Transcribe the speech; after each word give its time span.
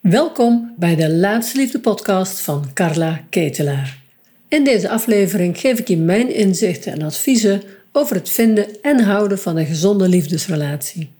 Welkom 0.00 0.74
bij 0.76 0.96
de 0.96 1.10
Laatste 1.10 1.58
Liefde 1.58 1.80
podcast 1.80 2.40
van 2.40 2.72
Carla 2.74 3.24
Ketelaar. 3.30 4.02
In 4.48 4.64
deze 4.64 4.88
aflevering 4.88 5.58
geef 5.58 5.78
ik 5.78 5.88
je 5.88 5.96
mijn 5.96 6.34
inzichten 6.34 6.92
en 6.92 7.02
adviezen 7.02 7.62
over 7.92 8.16
het 8.16 8.30
vinden 8.30 8.82
en 8.82 9.00
houden 9.00 9.38
van 9.38 9.56
een 9.56 9.66
gezonde 9.66 10.08
liefdesrelatie. 10.08 11.12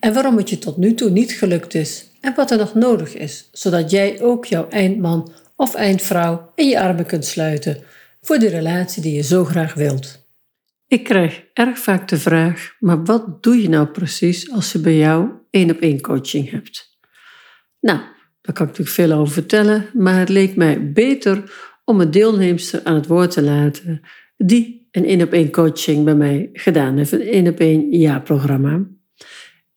En 0.00 0.14
waarom 0.14 0.36
het 0.36 0.50
je 0.50 0.58
tot 0.58 0.76
nu 0.76 0.94
toe 0.94 1.10
niet 1.10 1.32
gelukt 1.32 1.74
is 1.74 2.10
en 2.20 2.34
wat 2.34 2.50
er 2.50 2.58
nog 2.58 2.74
nodig 2.74 3.14
is, 3.14 3.48
zodat 3.52 3.90
jij 3.90 4.20
ook 4.20 4.44
jouw 4.44 4.68
eindman 4.68 5.32
of 5.54 5.74
eindvrouw 5.74 6.52
in 6.54 6.68
je 6.68 6.80
armen 6.80 7.06
kunt 7.06 7.24
sluiten 7.24 7.82
voor 8.20 8.38
de 8.38 8.48
relatie 8.48 9.02
die 9.02 9.14
je 9.14 9.22
zo 9.22 9.44
graag 9.44 9.74
wilt. 9.74 10.26
Ik 10.86 11.04
krijg 11.04 11.42
erg 11.52 11.78
vaak 11.78 12.08
de 12.08 12.18
vraag: 12.18 12.76
maar 12.78 13.04
wat 13.04 13.42
doe 13.42 13.62
je 13.62 13.68
nou 13.68 13.86
precies 13.86 14.50
als 14.50 14.72
je 14.72 14.78
bij 14.78 14.96
jou 14.96 15.28
één 15.50 15.70
op 15.70 15.80
één 15.80 16.00
coaching 16.00 16.50
hebt? 16.50 16.98
Nou, 17.80 18.00
daar 18.46 18.54
kan 18.54 18.66
ik 18.66 18.78
natuurlijk 18.78 18.96
veel 18.96 19.12
over 19.12 19.32
vertellen, 19.32 19.86
maar 19.92 20.18
het 20.18 20.28
leek 20.28 20.56
mij 20.56 20.92
beter 20.92 21.52
om 21.84 22.00
een 22.00 22.10
deelnemster 22.10 22.80
aan 22.84 22.94
het 22.94 23.06
woord 23.06 23.30
te 23.30 23.42
laten 23.42 24.00
die 24.36 24.88
een 24.90 25.04
één 25.04 25.22
op 25.22 25.32
één 25.32 25.50
coaching 25.50 26.04
bij 26.04 26.14
mij 26.14 26.50
gedaan 26.52 26.96
heeft, 26.96 27.12
een 27.12 27.20
één 27.20 27.48
op 27.48 27.58
één 27.58 27.90
jaarprogramma. 27.90 28.86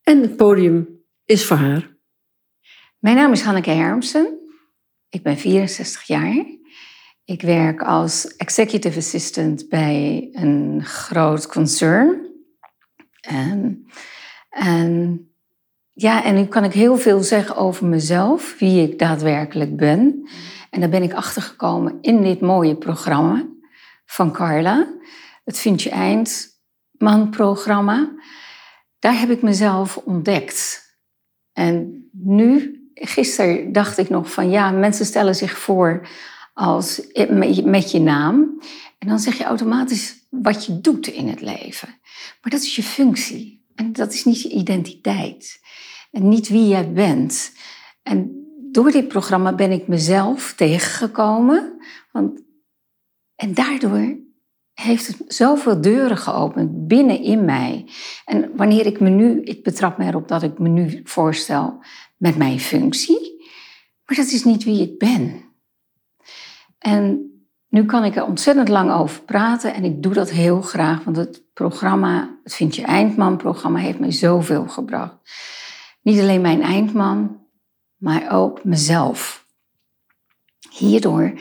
En 0.03 0.21
het 0.21 0.35
podium 0.35 0.87
is 1.25 1.45
voor 1.45 1.57
haar. 1.57 1.97
Mijn 2.99 3.15
naam 3.15 3.31
is 3.31 3.41
Hanneke 3.41 3.69
Hermsen. 3.69 4.39
Ik 5.09 5.23
ben 5.23 5.37
64 5.37 6.03
jaar. 6.03 6.45
Ik 7.25 7.41
werk 7.41 7.81
als 7.81 8.35
executive 8.35 8.97
assistant 8.97 9.69
bij 9.69 10.29
een 10.31 10.85
groot 10.85 11.47
concern. 11.47 12.27
En, 13.21 13.85
en 14.49 15.28
ja, 16.01 16.23
en 16.23 16.35
nu 16.35 16.45
kan 16.45 16.63
ik 16.63 16.73
heel 16.73 16.97
veel 16.97 17.23
zeggen 17.23 17.55
over 17.55 17.85
mezelf, 17.85 18.55
wie 18.59 18.89
ik 18.89 18.99
daadwerkelijk 18.99 19.75
ben. 19.75 20.29
En 20.69 20.79
daar 20.79 20.89
ben 20.89 21.03
ik 21.03 21.13
achtergekomen 21.13 21.97
in 22.01 22.23
dit 22.23 22.41
mooie 22.41 22.75
programma 22.75 23.47
van 24.05 24.31
Carla. 24.31 24.87
Het 25.43 25.59
Vind 25.59 25.81
je 25.81 25.89
Eindman 25.89 27.29
programma. 27.29 28.11
Daar 28.99 29.19
heb 29.19 29.29
ik 29.29 29.41
mezelf 29.41 29.97
ontdekt. 29.97 30.87
En 31.53 32.07
nu, 32.11 32.79
gisteren 32.93 33.71
dacht 33.71 33.97
ik 33.97 34.09
nog 34.09 34.31
van 34.31 34.49
ja, 34.49 34.71
mensen 34.71 35.05
stellen 35.05 35.35
zich 35.35 35.57
voor 35.57 36.07
als 36.53 37.01
met 37.63 37.91
je 37.91 37.99
naam. 37.99 38.61
En 38.97 39.07
dan 39.07 39.19
zeg 39.19 39.37
je 39.37 39.43
automatisch 39.43 40.27
wat 40.29 40.65
je 40.65 40.81
doet 40.81 41.07
in 41.07 41.27
het 41.27 41.41
leven. 41.41 41.87
Maar 42.41 42.51
dat 42.51 42.61
is 42.61 42.75
je 42.75 42.83
functie. 42.83 43.67
En 43.75 43.93
dat 43.93 44.13
is 44.13 44.25
niet 44.25 44.41
je 44.41 44.49
identiteit. 44.49 45.59
En 46.11 46.29
niet 46.29 46.49
wie 46.49 46.67
jij 46.67 46.93
bent. 46.93 47.51
En 48.03 48.47
door 48.71 48.91
dit 48.91 49.07
programma 49.07 49.53
ben 49.53 49.71
ik 49.71 49.87
mezelf 49.87 50.53
tegengekomen. 50.53 51.81
Want, 52.11 52.41
en 53.35 53.53
daardoor 53.53 54.17
heeft 54.73 55.07
het 55.07 55.23
zoveel 55.27 55.81
deuren 55.81 56.17
geopend 56.17 56.87
binnenin 56.87 57.45
mij. 57.45 57.85
En 58.25 58.55
wanneer 58.55 58.85
ik 58.85 58.99
me 58.99 59.09
nu, 59.09 59.41
ik 59.41 59.63
betrap 59.63 59.97
me 59.97 60.05
erop 60.05 60.27
dat 60.27 60.43
ik 60.43 60.59
me 60.59 60.69
nu 60.69 61.01
voorstel 61.03 61.83
met 62.17 62.37
mijn 62.37 62.59
functie. 62.59 63.47
Maar 64.05 64.17
dat 64.17 64.27
is 64.27 64.43
niet 64.43 64.63
wie 64.63 64.81
ik 64.81 64.97
ben. 64.97 65.43
En 66.77 67.29
nu 67.69 67.85
kan 67.85 68.03
ik 68.03 68.15
er 68.15 68.25
ontzettend 68.25 68.67
lang 68.67 68.91
over 68.91 69.21
praten 69.21 69.73
en 69.73 69.83
ik 69.83 70.03
doe 70.03 70.13
dat 70.13 70.29
heel 70.29 70.61
graag, 70.61 71.03
want 71.03 71.17
het 71.17 71.43
programma, 71.53 72.39
het 72.43 72.53
Vind 72.53 72.75
je 72.75 72.81
Eindman-programma, 72.81 73.79
heeft 73.79 73.99
mij 73.99 74.11
zoveel 74.11 74.67
gebracht. 74.67 75.15
Niet 76.01 76.19
alleen 76.19 76.41
mijn 76.41 76.61
eindman, 76.61 77.47
maar 77.95 78.31
ook 78.31 78.63
mezelf. 78.63 79.47
Hierdoor, 80.69 81.39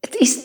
het 0.00 0.14
is, 0.14 0.44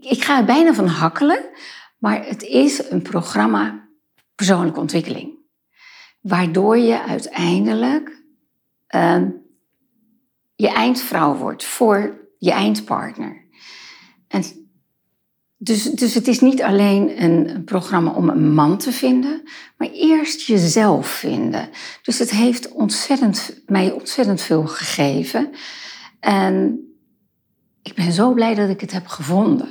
ik, 0.00 0.24
ga 0.24 0.38
er 0.38 0.44
bijna 0.44 0.74
van 0.74 0.86
hakkelen, 0.86 1.50
maar 1.98 2.26
het 2.26 2.42
is 2.42 2.90
een 2.90 3.02
programma 3.02 3.88
persoonlijke 4.34 4.80
ontwikkeling. 4.80 5.38
Waardoor 6.20 6.78
je 6.78 7.02
uiteindelijk 7.02 8.22
uh, 8.94 9.22
je 10.54 10.68
eindvrouw 10.68 11.34
wordt 11.34 11.64
voor 11.64 12.28
je 12.38 12.50
eindpartner. 12.50 13.48
En 14.28 14.61
dus, 15.64 15.82
dus 15.82 16.14
het 16.14 16.28
is 16.28 16.40
niet 16.40 16.62
alleen 16.62 17.22
een 17.22 17.64
programma 17.64 18.10
om 18.10 18.28
een 18.28 18.54
man 18.54 18.78
te 18.78 18.92
vinden, 18.92 19.42
maar 19.76 19.88
eerst 19.88 20.40
jezelf 20.40 21.06
vinden. 21.06 21.68
Dus 22.02 22.18
het 22.18 22.30
heeft 22.30 22.72
ontzettend, 22.72 23.62
mij 23.66 23.90
ontzettend 23.90 24.40
veel 24.40 24.66
gegeven. 24.66 25.50
En 26.20 26.80
ik 27.82 27.94
ben 27.94 28.12
zo 28.12 28.32
blij 28.32 28.54
dat 28.54 28.68
ik 28.68 28.80
het 28.80 28.92
heb 28.92 29.06
gevonden. 29.06 29.68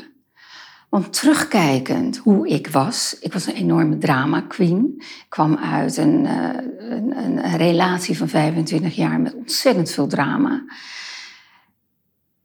Want 0.90 1.14
terugkijkend 1.14 2.18
hoe 2.18 2.48
ik 2.48 2.68
was, 2.68 3.18
ik 3.20 3.34
was 3.34 3.46
een 3.46 3.56
enorme 3.56 3.98
drama 3.98 4.42
queen. 4.42 4.94
Ik 4.98 5.26
kwam 5.30 5.58
uit 5.58 5.98
een, 5.98 6.26
eh, 6.26 6.50
een, 6.78 7.18
een 7.18 7.58
relatie 7.58 8.18
van 8.18 8.28
25 8.28 8.96
jaar 8.96 9.20
met 9.20 9.36
ontzettend 9.36 9.92
veel 9.92 10.08
drama. 10.08 10.64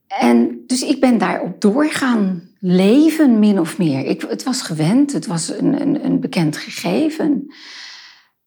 En 0.06 0.62
dus 0.66 0.82
ik 0.82 1.00
ben 1.00 1.18
daarop 1.18 1.60
doorgaan 1.60 2.45
leven, 2.60 3.38
min 3.38 3.60
of 3.60 3.78
meer. 3.78 4.04
Ik, 4.04 4.22
het 4.22 4.42
was 4.42 4.62
gewend, 4.62 5.12
het 5.12 5.26
was 5.26 5.48
een, 5.48 5.80
een, 5.80 6.04
een 6.04 6.20
bekend 6.20 6.56
gegeven. 6.56 7.44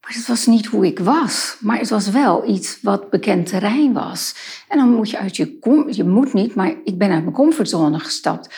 Maar 0.02 0.14
het 0.18 0.28
was 0.28 0.46
niet 0.46 0.66
hoe 0.66 0.86
ik 0.86 1.00
was. 1.00 1.58
Maar 1.59 1.78
het 1.78 1.90
was 1.90 2.09
wel 2.09 2.50
iets 2.50 2.81
wat 2.81 3.09
bekend 3.09 3.48
terrein 3.48 3.94
was. 3.94 4.36
En 4.68 4.78
dan 4.78 4.90
moet 4.90 5.09
je 5.09 5.18
uit 5.18 5.36
je... 5.36 5.58
Je 5.90 6.03
moet 6.03 6.34
niet, 6.34 6.56
maar 6.56 6.75
ik 6.84 6.98
ben 6.98 7.12
uit 7.12 7.24
mijn 7.24 7.36
comfortzone 7.36 8.00
gestapt. 8.00 8.53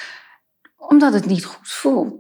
Omdat 0.78 1.14
het 1.14 1.26
niet 1.26 1.46
goed 1.46 1.68
voelde. 1.68 2.20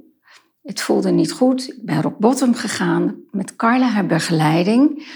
Het 0.62 0.81
voelde 0.81 1.12
niet 1.12 1.31
goed. 1.31 1.68
Ik 1.68 1.86
ben 1.86 2.02
rock 2.02 2.18
bottom 2.18 2.56
gegaan. 2.56 3.24
Met 3.31 3.56
Carla, 3.56 3.88
haar 3.88 4.06
begeleiding, 4.06 5.08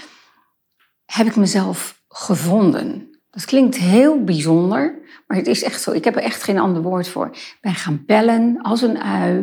heb 1.04 1.26
ik 1.26 1.36
mezelf 1.36 2.02
gevonden. 2.08 3.15
Dat 3.36 3.44
klinkt 3.44 3.76
heel 3.76 4.24
bijzonder, 4.24 4.98
maar 5.26 5.36
het 5.36 5.46
is 5.46 5.62
echt 5.62 5.82
zo. 5.82 5.92
Ik 5.92 6.04
heb 6.04 6.16
er 6.16 6.22
echt 6.22 6.42
geen 6.42 6.58
ander 6.58 6.82
woord 6.82 7.08
voor. 7.08 7.26
Ik 7.26 7.58
ben 7.60 7.74
gaan 7.74 8.02
bellen 8.06 8.62
als 8.62 8.82
een 8.82 8.98
ui. 8.98 9.36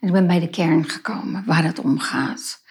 En 0.00 0.08
ik 0.08 0.12
ben 0.12 0.26
bij 0.26 0.40
de 0.40 0.50
kern 0.50 0.88
gekomen 0.88 1.42
waar 1.46 1.64
het 1.64 1.78
om 1.78 1.98
gaat. 1.98 2.62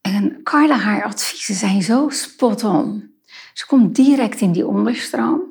En 0.00 0.40
Carla, 0.42 0.76
haar 0.76 1.04
adviezen 1.04 1.54
zijn 1.54 1.82
zo 1.82 2.08
spot 2.08 2.64
on. 2.64 3.14
Ze 3.52 3.66
komt 3.66 3.94
direct 3.94 4.40
in 4.40 4.52
die 4.52 4.66
onderstroom 4.66 5.42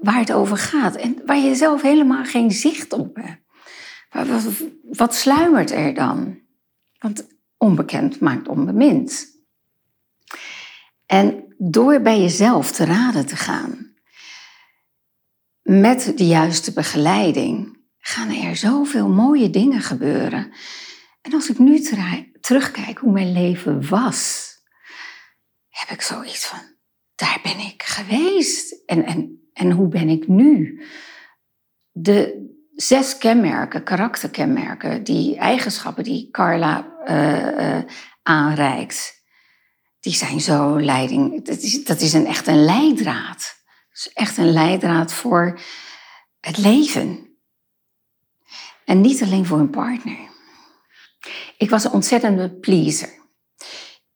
waar 0.00 0.18
het 0.18 0.32
over 0.32 0.56
gaat. 0.56 0.96
En 0.96 1.22
waar 1.26 1.38
je 1.38 1.54
zelf 1.54 1.82
helemaal 1.82 2.24
geen 2.24 2.50
zicht 2.50 2.92
op 2.92 3.16
hebt. 3.16 3.42
Wat, 4.30 4.46
wat 4.82 5.14
sluimert 5.14 5.70
er 5.70 5.94
dan? 5.94 6.38
Want 6.98 7.26
onbekend 7.56 8.20
maakt 8.20 8.48
onbemind. 8.48 9.26
En 11.06 11.45
door 11.58 12.00
bij 12.00 12.20
jezelf 12.20 12.72
te 12.72 12.84
raden 12.84 13.26
te 13.26 13.36
gaan, 13.36 13.94
met 15.62 16.12
de 16.16 16.26
juiste 16.26 16.72
begeleiding, 16.72 17.84
gaan 17.98 18.30
er 18.30 18.56
zoveel 18.56 19.08
mooie 19.08 19.50
dingen 19.50 19.80
gebeuren. 19.80 20.52
En 21.20 21.32
als 21.32 21.50
ik 21.50 21.58
nu 21.58 21.80
terugkijk 22.40 22.98
hoe 22.98 23.12
mijn 23.12 23.32
leven 23.32 23.88
was, 23.88 24.50
heb 25.68 25.88
ik 25.88 26.02
zoiets 26.02 26.46
van, 26.46 26.58
daar 27.14 27.40
ben 27.42 27.58
ik 27.58 27.82
geweest. 27.82 28.82
En, 28.86 29.04
en, 29.04 29.48
en 29.52 29.70
hoe 29.70 29.88
ben 29.88 30.08
ik 30.08 30.28
nu? 30.28 30.82
De 31.90 32.44
zes 32.74 33.18
kenmerken, 33.18 33.84
karakterkenmerken, 33.84 35.04
die 35.04 35.36
eigenschappen 35.36 36.04
die 36.04 36.30
Carla 36.30 36.94
uh, 37.08 37.92
aanreikt, 38.22 39.15
die 40.06 40.14
zijn 40.14 40.40
zo 40.40 40.80
leiding. 40.80 41.44
Dat 41.44 41.58
is, 41.58 41.84
dat 41.84 42.00
is 42.00 42.12
een, 42.12 42.26
echt 42.26 42.46
een 42.46 42.64
leidraad. 42.64 43.56
Dat 43.88 43.98
is 43.98 44.10
echt 44.12 44.36
een 44.36 44.52
leidraad 44.52 45.12
voor 45.12 45.60
het 46.40 46.58
leven. 46.58 47.38
En 48.84 49.00
niet 49.00 49.22
alleen 49.22 49.46
voor 49.46 49.58
een 49.58 49.70
partner. 49.70 50.18
Ik 51.56 51.70
was 51.70 51.84
een 51.84 51.90
ontzettende 51.90 52.50
pleaser. 52.50 53.08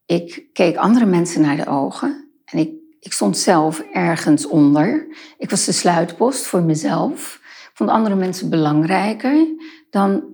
Ik 0.06 0.48
keek 0.52 0.76
andere 0.76 1.06
mensen 1.06 1.40
naar 1.40 1.56
de 1.56 1.66
ogen 1.66 2.30
en 2.44 2.58
ik, 2.58 2.72
ik 3.00 3.12
stond 3.12 3.38
zelf 3.38 3.80
ergens 3.80 4.46
onder. 4.46 5.16
Ik 5.38 5.50
was 5.50 5.64
de 5.64 5.72
sluitpost 5.72 6.46
voor 6.46 6.62
mezelf. 6.62 7.34
Ik 7.42 7.70
vond 7.74 7.90
andere 7.90 8.14
mensen 8.14 8.50
belangrijker 8.50 9.46
dan 9.90 10.24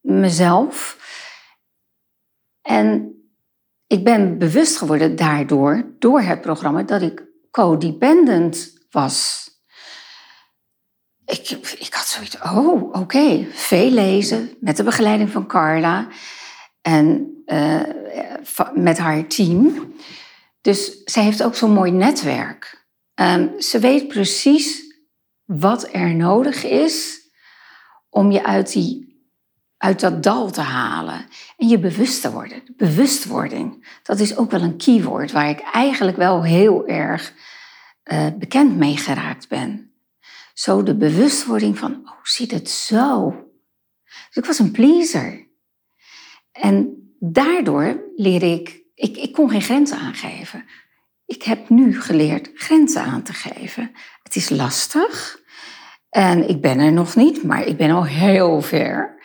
mezelf. 0.00 0.98
En 2.62 3.16
ik 3.92 4.04
ben 4.04 4.38
bewust 4.38 4.76
geworden 4.76 5.16
daardoor, 5.16 5.94
door 5.98 6.20
het 6.20 6.40
programma, 6.40 6.82
dat 6.82 7.02
ik 7.02 7.24
codependent 7.50 8.72
was. 8.90 9.46
Ik, 11.24 11.50
ik 11.78 11.94
had 11.94 12.06
zoiets, 12.06 12.40
oh, 12.40 12.82
oké, 12.92 13.46
veel 13.50 13.90
lezen 13.90 14.50
met 14.60 14.76
de 14.76 14.82
begeleiding 14.82 15.30
van 15.30 15.46
Carla 15.46 16.08
en 16.82 17.34
uh, 17.46 17.82
met 18.74 18.98
haar 18.98 19.26
team. 19.26 19.92
Dus 20.60 21.02
zij 21.04 21.22
heeft 21.22 21.42
ook 21.42 21.54
zo'n 21.54 21.72
mooi 21.72 21.90
netwerk. 21.90 22.86
Um, 23.14 23.60
ze 23.60 23.78
weet 23.78 24.08
precies 24.08 24.96
wat 25.44 25.88
er 25.94 26.14
nodig 26.14 26.64
is 26.64 27.20
om 28.08 28.30
je 28.30 28.44
uit, 28.44 28.72
die, 28.72 29.11
uit 29.82 30.00
dat 30.00 30.22
dal 30.22 30.50
te 30.50 30.60
halen 30.60 31.26
en 31.56 31.68
je 31.68 31.78
bewust 31.78 32.20
te 32.20 32.32
worden. 32.32 32.62
Bewustwording, 32.76 33.98
dat 34.02 34.20
is 34.20 34.36
ook 34.36 34.50
wel 34.50 34.62
een 34.62 34.76
keyword 34.76 35.32
waar 35.32 35.48
ik 35.48 35.60
eigenlijk 35.60 36.16
wel 36.16 36.44
heel 36.44 36.86
erg 36.86 37.32
uh, 38.04 38.26
bekend 38.38 38.76
mee 38.76 38.96
geraakt 38.96 39.48
ben. 39.48 39.92
Zo 40.54 40.82
de 40.82 40.96
bewustwording 40.96 41.78
van, 41.78 41.92
oh, 42.04 42.12
ziet 42.22 42.50
het 42.50 42.70
zo? 42.70 43.30
Dus 44.04 44.36
ik 44.36 44.44
was 44.44 44.58
een 44.58 44.70
pleaser. 44.70 45.46
En 46.52 47.08
daardoor 47.18 48.02
leer 48.16 48.42
ik, 48.42 48.82
ik, 48.94 49.16
ik 49.16 49.32
kon 49.32 49.50
geen 49.50 49.62
grenzen 49.62 49.98
aangeven. 49.98 50.64
Ik 51.26 51.42
heb 51.42 51.68
nu 51.68 52.00
geleerd 52.00 52.50
grenzen 52.54 53.02
aan 53.02 53.22
te 53.22 53.32
geven. 53.32 53.92
Het 54.22 54.36
is 54.36 54.48
lastig 54.48 55.40
en 56.10 56.48
ik 56.48 56.60
ben 56.60 56.78
er 56.78 56.92
nog 56.92 57.16
niet, 57.16 57.42
maar 57.42 57.66
ik 57.66 57.76
ben 57.76 57.90
al 57.90 58.04
heel 58.04 58.60
ver. 58.60 59.20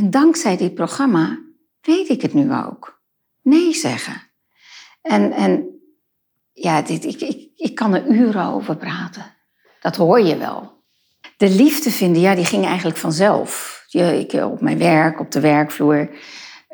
En 0.00 0.10
dankzij 0.10 0.56
dit 0.56 0.74
programma 0.74 1.38
weet 1.80 2.08
ik 2.08 2.22
het 2.22 2.34
nu 2.34 2.54
ook. 2.54 3.00
Nee 3.42 3.74
zeggen. 3.74 4.22
En, 5.02 5.32
en 5.32 5.80
ja, 6.52 6.82
dit, 6.82 7.04
ik, 7.04 7.20
ik, 7.20 7.48
ik 7.56 7.74
kan 7.74 7.94
er 7.94 8.06
uren 8.06 8.46
over 8.46 8.76
praten. 8.76 9.24
Dat 9.80 9.96
hoor 9.96 10.20
je 10.20 10.36
wel. 10.36 10.82
De 11.36 11.48
liefde 11.48 11.90
vinden, 11.90 12.22
ja, 12.22 12.34
die 12.34 12.44
ging 12.44 12.64
eigenlijk 12.64 12.96
vanzelf. 12.98 13.78
Ik, 13.90 14.32
op 14.32 14.60
mijn 14.60 14.78
werk, 14.78 15.20
op 15.20 15.30
de 15.30 15.40
werkvloer, 15.40 16.10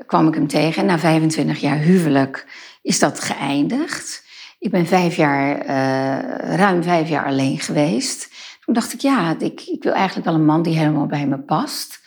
kwam 0.06 0.28
ik 0.28 0.34
hem 0.34 0.48
tegen. 0.48 0.82
En 0.82 0.88
na 0.88 0.98
25 0.98 1.60
jaar 1.60 1.78
huwelijk 1.78 2.46
is 2.82 2.98
dat 2.98 3.20
geëindigd. 3.20 4.24
Ik 4.58 4.70
ben 4.70 4.86
vijf 4.86 5.16
jaar, 5.16 5.64
uh, 5.64 6.56
ruim 6.56 6.82
vijf 6.82 7.08
jaar 7.08 7.24
alleen 7.24 7.58
geweest. 7.58 8.28
Toen 8.64 8.74
dacht 8.74 8.92
ik, 8.92 9.00
ja, 9.00 9.36
ik, 9.38 9.60
ik 9.60 9.82
wil 9.82 9.92
eigenlijk 9.92 10.26
wel 10.26 10.34
een 10.34 10.44
man 10.44 10.62
die 10.62 10.78
helemaal 10.78 11.06
bij 11.06 11.26
me 11.26 11.38
past. 11.38 12.04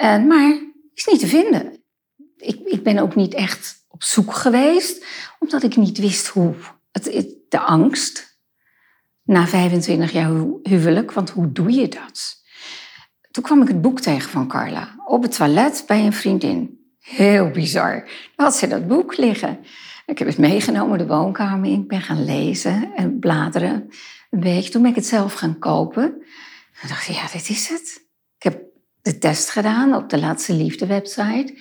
Uh, 0.00 0.24
maar 0.24 0.60
is 0.94 1.06
niet 1.06 1.20
te 1.20 1.26
vinden. 1.26 1.82
Ik, 2.36 2.60
ik 2.64 2.82
ben 2.82 2.98
ook 2.98 3.14
niet 3.14 3.34
echt 3.34 3.84
op 3.88 4.02
zoek 4.02 4.34
geweest, 4.34 5.04
omdat 5.38 5.62
ik 5.62 5.76
niet 5.76 5.98
wist 5.98 6.26
hoe. 6.26 6.54
De 7.48 7.58
angst 7.58 8.38
na 9.22 9.46
25 9.46 10.12
jaar 10.12 10.30
huwelijk, 10.62 11.12
want 11.12 11.30
hoe 11.30 11.52
doe 11.52 11.72
je 11.72 11.88
dat? 11.88 12.42
Toen 13.30 13.42
kwam 13.42 13.62
ik 13.62 13.68
het 13.68 13.80
boek 13.80 14.00
tegen 14.00 14.30
van 14.30 14.48
Carla 14.48 14.94
op 15.06 15.22
het 15.22 15.36
toilet 15.36 15.84
bij 15.86 16.06
een 16.06 16.12
vriendin. 16.12 16.80
Heel 16.98 17.50
bizar. 17.50 18.08
Dan 18.36 18.46
had 18.46 18.56
ze 18.56 18.68
dat 18.68 18.88
boek 18.88 19.16
liggen. 19.16 19.58
Ik 20.06 20.18
heb 20.18 20.28
het 20.28 20.38
meegenomen 20.38 20.98
de 20.98 21.06
woonkamer 21.06 21.70
in. 21.70 21.80
Ik 21.80 21.88
ben 21.88 22.00
gaan 22.00 22.24
lezen 22.24 22.92
en 22.94 23.18
bladeren 23.18 23.90
een 24.30 24.40
beetje. 24.40 24.70
Toen 24.70 24.82
ben 24.82 24.90
ik 24.90 24.96
het 24.96 25.06
zelf 25.06 25.32
gaan 25.32 25.58
kopen. 25.58 26.02
En 26.80 26.88
dacht 26.88 27.08
ik, 27.08 27.14
ja, 27.14 27.26
dit 27.32 27.48
is 27.48 27.68
het. 27.68 28.06
De 29.02 29.18
test 29.18 29.50
gedaan 29.50 29.94
op 29.94 30.08
de 30.08 30.18
Laatste 30.18 30.54
Liefde 30.54 30.86
website. 30.86 31.58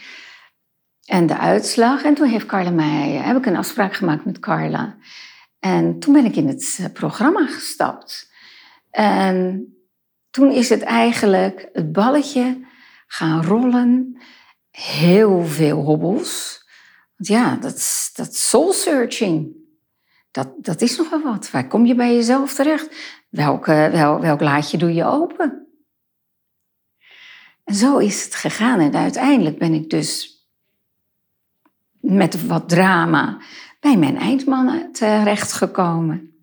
En 1.05 1.25
de 1.25 1.38
uitslag. 1.38 2.03
En 2.03 2.13
toen 2.13 2.27
heeft 2.27 2.45
Carla 2.45 2.69
mij, 2.69 3.09
heb 3.09 3.38
ik 3.38 3.45
een 3.45 3.55
afspraak 3.55 3.93
gemaakt 3.93 4.25
met 4.25 4.39
Carla. 4.39 4.97
En 5.59 5.99
toen 5.99 6.13
ben 6.13 6.25
ik 6.25 6.35
in 6.35 6.47
het 6.47 6.77
eh, 6.79 6.85
programma 6.93 7.45
gestapt. 7.45 8.31
En 8.89 9.65
toen 10.29 10.51
is 10.51 10.69
het 10.69 10.81
eigenlijk 10.81 11.69
het 11.73 11.91
balletje 11.91 12.67
gaan 13.07 13.44
rollen. 13.44 14.21
Heel 14.71 15.45
veel 15.45 15.81
hobbels. 15.81 16.63
Want 17.15 17.29
ja, 17.29 17.55
dat, 17.55 18.09
dat 18.13 18.35
soul 18.35 18.73
searching, 18.73 19.55
dat, 20.31 20.49
dat 20.57 20.81
is 20.81 20.97
nogal 20.97 21.21
wat. 21.21 21.51
Waar 21.51 21.67
kom 21.67 21.85
je 21.85 21.95
bij 21.95 22.15
jezelf 22.15 22.53
terecht? 22.53 22.95
Welke, 23.29 23.89
wel, 23.91 24.19
welk 24.19 24.41
laadje 24.41 24.77
doe 24.77 24.94
je 24.94 25.05
open? 25.05 25.70
En 27.71 27.77
zo 27.77 27.97
is 27.97 28.23
het 28.23 28.35
gegaan. 28.35 28.79
En 28.79 28.95
uiteindelijk 28.95 29.57
ben 29.57 29.73
ik 29.73 29.89
dus 29.89 30.39
met 32.00 32.45
wat 32.45 32.69
drama 32.69 33.41
bij 33.79 33.97
mijn 33.97 34.18
eindmannen 34.18 34.91
terechtgekomen. 34.91 36.33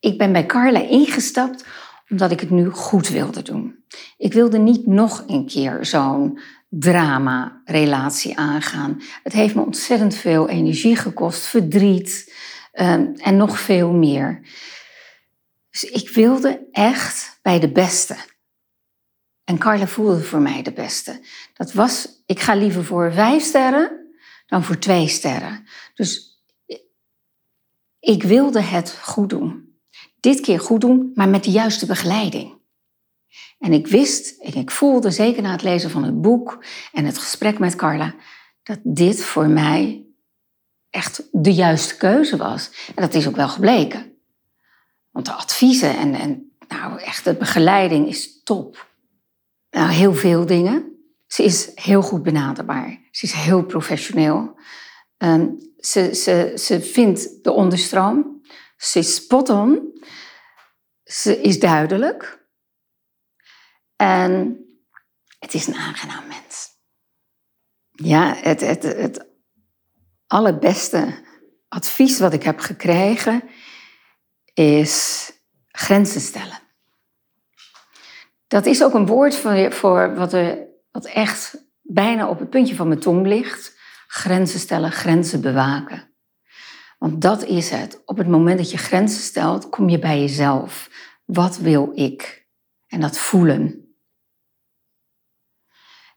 Ik 0.00 0.18
ben 0.18 0.32
bij 0.32 0.46
Carla 0.46 0.80
ingestapt 0.80 1.64
omdat 2.08 2.30
ik 2.30 2.40
het 2.40 2.50
nu 2.50 2.70
goed 2.70 3.08
wilde 3.08 3.42
doen. 3.42 3.84
Ik 4.16 4.32
wilde 4.32 4.58
niet 4.58 4.86
nog 4.86 5.24
een 5.26 5.46
keer 5.46 5.84
zo'n 5.84 6.40
drama-relatie 6.68 8.38
aangaan. 8.38 9.02
Het 9.22 9.32
heeft 9.32 9.54
me 9.54 9.64
ontzettend 9.64 10.14
veel 10.14 10.48
energie 10.48 10.96
gekost, 10.96 11.46
verdriet 11.46 12.34
um, 12.74 13.14
en 13.16 13.36
nog 13.36 13.60
veel 13.60 13.92
meer. 13.92 14.40
Dus 15.70 15.84
ik 15.84 16.08
wilde 16.08 16.68
echt 16.70 17.38
bij 17.42 17.60
de 17.60 17.72
beste. 17.72 18.16
En 19.52 19.58
Carla 19.58 19.86
voelde 19.86 20.22
voor 20.22 20.40
mij 20.40 20.62
de 20.62 20.72
beste. 20.72 21.20
Dat 21.54 21.72
was, 21.72 22.08
ik 22.26 22.40
ga 22.40 22.54
liever 22.54 22.84
voor 22.84 23.12
vijf 23.12 23.42
sterren 23.42 24.10
dan 24.46 24.64
voor 24.64 24.78
twee 24.78 25.08
sterren. 25.08 25.66
Dus 25.94 26.42
ik 28.00 28.22
wilde 28.22 28.60
het 28.60 28.98
goed 29.02 29.30
doen. 29.30 29.76
Dit 30.20 30.40
keer 30.40 30.60
goed 30.60 30.80
doen, 30.80 31.10
maar 31.14 31.28
met 31.28 31.44
de 31.44 31.50
juiste 31.50 31.86
begeleiding. 31.86 32.58
En 33.58 33.72
ik 33.72 33.86
wist 33.86 34.40
en 34.40 34.54
ik 34.54 34.70
voelde, 34.70 35.10
zeker 35.10 35.42
na 35.42 35.52
het 35.52 35.62
lezen 35.62 35.90
van 35.90 36.04
het 36.04 36.20
boek 36.20 36.64
en 36.92 37.04
het 37.04 37.18
gesprek 37.18 37.58
met 37.58 37.76
Carla, 37.76 38.14
dat 38.62 38.78
dit 38.82 39.24
voor 39.24 39.48
mij 39.48 40.04
echt 40.90 41.22
de 41.32 41.54
juiste 41.54 41.96
keuze 41.96 42.36
was. 42.36 42.70
En 42.94 43.02
dat 43.02 43.14
is 43.14 43.28
ook 43.28 43.36
wel 43.36 43.48
gebleken. 43.48 44.12
Want 45.10 45.26
de 45.26 45.32
adviezen 45.32 45.96
en, 45.96 46.14
en 46.14 46.52
nou, 46.68 47.00
echt 47.00 47.24
de 47.24 47.34
begeleiding 47.34 48.08
is 48.08 48.42
top. 48.42 48.90
Nou, 49.72 49.90
heel 49.90 50.14
veel 50.14 50.46
dingen. 50.46 51.04
Ze 51.26 51.44
is 51.44 51.70
heel 51.74 52.02
goed 52.02 52.22
benaderbaar. 52.22 53.08
Ze 53.10 53.26
is 53.26 53.32
heel 53.32 53.64
professioneel. 53.64 54.60
Um, 55.18 55.58
ze, 55.78 56.14
ze, 56.14 56.52
ze 56.56 56.80
vindt 56.80 57.44
de 57.44 57.50
onderstroom. 57.52 58.42
Ze 58.76 58.98
is 58.98 59.14
spot 59.14 59.48
on. 59.48 60.00
Ze 61.04 61.40
is 61.40 61.60
duidelijk. 61.60 62.46
En 63.96 64.58
het 65.38 65.54
is 65.54 65.66
een 65.66 65.74
aangenaam 65.74 66.26
mens. 66.26 66.68
Ja, 67.90 68.34
het, 68.36 68.60
het, 68.60 68.82
het 68.82 69.26
allerbeste 70.26 71.24
advies 71.68 72.18
wat 72.18 72.32
ik 72.32 72.42
heb 72.42 72.58
gekregen 72.58 73.42
is 74.54 75.30
grenzen 75.68 76.20
stellen. 76.20 76.61
Dat 78.52 78.66
is 78.66 78.82
ook 78.82 78.94
een 78.94 79.06
woord 79.06 79.36
voor, 79.36 79.72
voor 79.72 80.14
wat, 80.14 80.32
er, 80.32 80.58
wat 80.90 81.06
echt 81.06 81.56
bijna 81.82 82.28
op 82.28 82.38
het 82.38 82.50
puntje 82.50 82.74
van 82.74 82.88
mijn 82.88 83.00
tong 83.00 83.26
ligt. 83.26 83.78
Grenzen 84.06 84.60
stellen, 84.60 84.92
grenzen 84.92 85.40
bewaken. 85.40 86.14
Want 86.98 87.20
dat 87.22 87.44
is 87.44 87.70
het. 87.70 88.02
Op 88.04 88.16
het 88.16 88.28
moment 88.28 88.58
dat 88.58 88.70
je 88.70 88.76
grenzen 88.76 89.22
stelt, 89.22 89.68
kom 89.68 89.88
je 89.88 89.98
bij 89.98 90.20
jezelf. 90.20 90.90
Wat 91.24 91.58
wil 91.58 91.90
ik? 91.94 92.46
En 92.86 93.00
dat 93.00 93.18
voelen. 93.18 93.94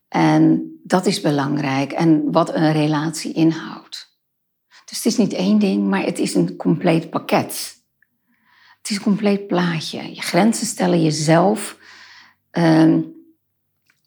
En 0.07 0.73
dat 0.83 1.05
is 1.05 1.21
belangrijk. 1.21 1.91
En 1.91 2.31
wat 2.31 2.53
een 2.53 2.71
relatie 2.71 3.33
inhoudt. 3.33 4.19
Dus 4.85 4.97
het 4.97 5.05
is 5.05 5.17
niet 5.17 5.33
één 5.33 5.59
ding, 5.59 5.87
maar 5.87 6.03
het 6.03 6.19
is 6.19 6.33
een 6.33 6.55
compleet 6.55 7.09
pakket. 7.09 7.75
Het 8.77 8.89
is 8.89 8.95
een 8.95 9.03
compleet 9.03 9.47
plaatje. 9.47 10.15
Je 10.15 10.21
grenzen 10.21 10.67
stellen, 10.67 11.03
jezelf 11.03 11.83
uh, 12.57 12.97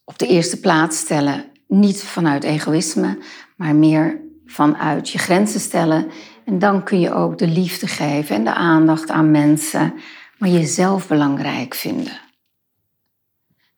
op 0.04 0.18
de 0.18 0.26
eerste 0.26 0.60
plaats 0.60 0.98
stellen. 0.98 1.52
Niet 1.66 2.02
vanuit 2.02 2.44
egoïsme, 2.44 3.18
maar 3.56 3.74
meer 3.74 4.20
vanuit 4.44 5.10
je 5.10 5.18
grenzen 5.18 5.60
stellen. 5.60 6.10
En 6.44 6.58
dan 6.58 6.84
kun 6.84 7.00
je 7.00 7.12
ook 7.12 7.38
de 7.38 7.46
liefde 7.46 7.86
geven 7.86 8.36
en 8.36 8.44
de 8.44 8.54
aandacht 8.54 9.10
aan 9.10 9.30
mensen, 9.30 9.94
maar 10.38 10.48
jezelf 10.48 11.08
belangrijk 11.08 11.74
vinden. 11.74 12.20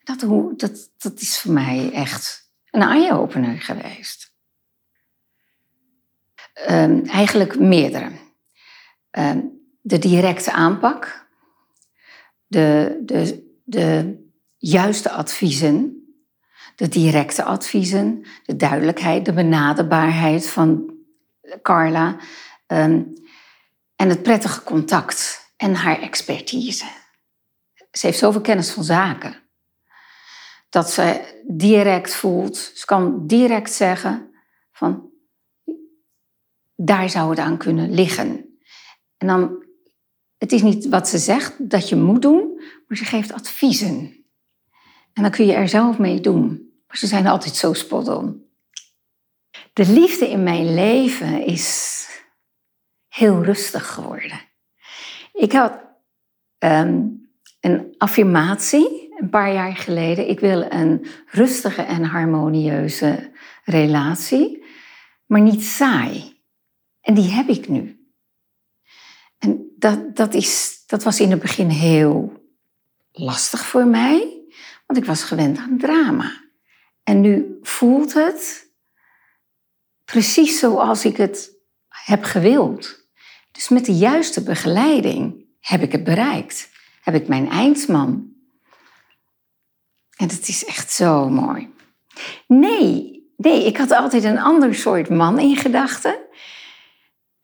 Dat, 0.03 0.21
dat, 0.57 0.91
dat 0.99 1.21
is 1.21 1.39
voor 1.39 1.53
mij 1.53 1.91
echt 1.93 2.51
een 2.71 2.83
eye-opener 2.83 3.61
geweest. 3.61 4.35
Um, 6.71 7.07
eigenlijk 7.07 7.59
meerdere. 7.59 8.11
Um, 9.11 9.59
de 9.81 9.99
directe 9.99 10.53
aanpak, 10.53 11.29
de, 12.47 13.01
de, 13.05 13.51
de 13.65 14.19
juiste 14.61 15.11
adviezen 15.11 16.01
de 16.81 16.89
directe 16.89 17.45
adviezen, 17.45 18.25
de 18.45 18.57
duidelijkheid, 18.57 19.25
de 19.25 19.33
benaderbaarheid 19.33 20.49
van 20.49 20.95
Carla 21.63 22.17
um, 22.67 23.13
en 23.97 24.09
het 24.09 24.23
prettige 24.23 24.63
contact 24.63 25.51
en 25.57 25.75
haar 25.75 26.01
expertise. 26.01 26.85
Ze 27.93 28.07
heeft 28.07 28.19
zoveel 28.19 28.41
kennis 28.41 28.71
van 28.71 28.85
zaken 28.85 29.43
dat 30.69 30.91
ze 30.91 31.41
direct 31.47 32.15
voelt, 32.15 32.57
ze 32.57 32.87
kan 32.87 33.27
direct 33.27 33.73
zeggen 33.73 34.35
van 34.73 35.11
daar 36.77 37.11
zou 37.11 37.31
het 37.31 37.39
aan 37.39 37.59
kunnen 37.59 37.91
liggen. 37.91 38.59
En 39.17 39.27
dan, 39.27 39.65
het 40.39 40.53
is 40.53 40.63
niet 40.63 40.89
wat 40.89 41.09
ze 41.09 41.19
zegt 41.19 41.71
dat 41.71 41.89
je 41.89 41.97
moet 41.97 42.23
doen, 42.23 42.63
maar 42.87 42.97
ze 42.97 43.05
geeft 43.05 43.33
adviezen. 43.33 44.20
En 45.21 45.27
dan 45.27 45.35
kun 45.35 45.47
je 45.47 45.53
er 45.53 45.69
zelf 45.69 45.99
mee 45.99 46.21
doen. 46.21 46.73
Maar 46.87 46.97
ze 46.97 47.07
zijn 47.07 47.27
altijd 47.27 47.55
zo 47.55 47.73
spot. 47.73 48.05
De 49.73 49.87
liefde 49.87 50.29
in 50.29 50.43
mijn 50.43 50.75
leven 50.75 51.47
is 51.47 52.07
heel 53.09 53.45
rustig 53.45 53.87
geworden. 53.87 54.41
Ik 55.33 55.53
had 55.53 55.73
ehm, 56.59 57.07
een 57.61 57.95
affirmatie 57.99 59.15
een 59.19 59.31
paar 59.31 59.53
jaar 59.53 59.77
geleden. 59.77 60.29
Ik 60.29 60.41
wil 60.41 60.71
een 60.71 61.07
rustige 61.27 61.83
en 61.83 62.05
harmonieuze 62.05 63.31
relatie, 63.65 64.65
maar 65.27 65.41
niet 65.41 65.65
saai. 65.65 66.43
En 67.01 67.15
die 67.15 67.31
heb 67.31 67.49
ik 67.49 67.69
nu. 67.69 68.11
En 69.39 69.73
dat, 69.79 70.17
dat, 70.17 70.35
is, 70.35 70.83
dat 70.87 71.03
was 71.03 71.21
in 71.21 71.31
het 71.31 71.41
begin 71.41 71.69
heel 71.69 72.33
lastig 73.13 73.67
voor 73.67 73.87
mij, 73.87 74.40
want 74.91 75.03
ik 75.03 75.09
was 75.09 75.23
gewend 75.23 75.59
aan 75.59 75.79
drama. 75.79 76.45
En 77.03 77.21
nu 77.21 77.59
voelt 77.63 78.15
het 78.15 78.71
precies 80.05 80.59
zoals 80.59 81.05
ik 81.05 81.17
het 81.17 81.51
heb 81.89 82.25
gewild. 82.25 83.09
Dus 83.53 83.69
met 83.69 83.85
de 83.85 83.95
juiste 83.95 84.43
begeleiding 84.43 85.45
heb 85.61 85.83
ik 85.83 85.93
het 85.93 86.05
bereikt. 86.05 86.71
Heb 87.03 87.15
ik 87.15 87.29
mijn 87.29 87.49
eindman. 87.49 88.33
En 90.17 90.29
het 90.29 90.49
is 90.49 90.65
echt 90.65 90.91
zo 90.91 91.29
mooi. 91.29 91.75
Nee, 92.47 93.25
nee, 93.37 93.67
ik 93.67 93.77
had 93.77 93.91
altijd 93.91 94.25
een 94.25 94.41
ander 94.41 94.75
soort 94.75 95.09
man 95.09 95.39
in 95.39 95.57
gedachten. 95.57 96.19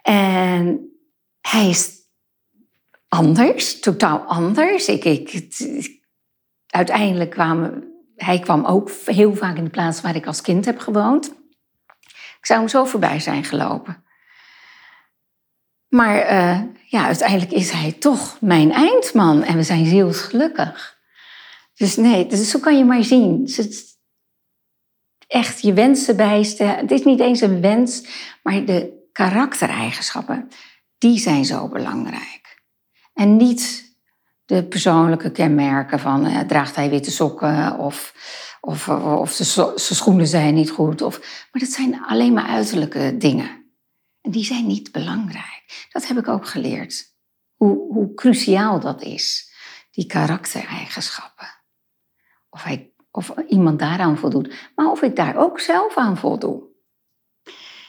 En 0.02 0.90
hij 1.40 1.68
is 1.68 1.90
anders, 3.08 3.80
totaal 3.80 4.18
anders. 4.18 4.88
Ik, 4.88 5.04
ik, 5.04 5.32
uiteindelijk 6.76 7.30
kwam 7.30 7.84
hij 8.16 8.38
kwam 8.38 8.64
ook 8.64 8.90
heel 9.04 9.34
vaak 9.34 9.56
in 9.56 9.64
de 9.64 9.70
plaats 9.70 10.00
waar 10.00 10.16
ik 10.16 10.26
als 10.26 10.40
kind 10.40 10.64
heb 10.64 10.78
gewoond. 10.78 11.26
Ik 12.38 12.46
zou 12.52 12.60
hem 12.60 12.68
zo 12.68 12.84
voorbij 12.84 13.20
zijn 13.20 13.44
gelopen. 13.44 14.04
Maar 15.88 16.32
uh, 16.32 16.60
ja, 16.84 17.04
uiteindelijk 17.04 17.52
is 17.52 17.70
hij 17.70 17.92
toch 17.92 18.40
mijn 18.40 18.72
eindman 18.72 19.42
en 19.42 19.56
we 19.56 19.62
zijn 19.62 19.86
zielsgelukkig. 19.86 20.98
Dus 21.74 21.96
nee, 21.96 22.26
dus 22.26 22.50
zo 22.50 22.58
kan 22.58 22.78
je 22.78 22.84
maar 22.84 23.04
zien. 23.04 23.50
Echt 25.26 25.62
je 25.62 25.72
wensen 25.72 26.16
bijstellen. 26.16 26.76
Het 26.76 26.90
is 26.90 27.04
niet 27.04 27.20
eens 27.20 27.40
een 27.40 27.60
wens, 27.60 28.06
maar 28.42 28.64
de 28.64 29.08
karaktereigenschappen, 29.12 30.48
die 30.98 31.18
zijn 31.18 31.44
zo 31.44 31.68
belangrijk. 31.68 32.62
En 33.14 33.36
niet 33.36 33.85
de 34.46 34.64
persoonlijke 34.64 35.30
kenmerken 35.30 36.00
van 36.00 36.26
uh, 36.26 36.40
draagt 36.40 36.76
hij 36.76 36.90
witte 36.90 37.10
sokken 37.10 37.78
of, 37.78 38.14
of, 38.60 38.88
of 38.88 39.32
zijn 39.32 39.72
schoenen 39.76 40.26
zijn 40.26 40.54
niet 40.54 40.70
goed. 40.70 41.02
Of, 41.02 41.18
maar 41.52 41.62
dat 41.62 41.70
zijn 41.70 42.04
alleen 42.04 42.32
maar 42.32 42.46
uiterlijke 42.46 43.16
dingen. 43.16 43.64
En 44.20 44.30
die 44.30 44.44
zijn 44.44 44.66
niet 44.66 44.92
belangrijk. 44.92 45.88
Dat 45.92 46.06
heb 46.06 46.18
ik 46.18 46.28
ook 46.28 46.46
geleerd. 46.46 47.14
Hoe, 47.54 47.92
hoe 47.92 48.14
cruciaal 48.14 48.80
dat 48.80 49.02
is, 49.02 49.52
die 49.90 50.06
karaktereigenschappen. 50.06 51.48
Of, 52.50 52.62
hij, 52.62 52.92
of 53.10 53.34
iemand 53.48 53.78
daaraan 53.78 54.18
voldoet, 54.18 54.70
maar 54.74 54.90
of 54.90 55.02
ik 55.02 55.16
daar 55.16 55.36
ook 55.36 55.60
zelf 55.60 55.96
aan 55.96 56.16
voldoe. 56.16 56.62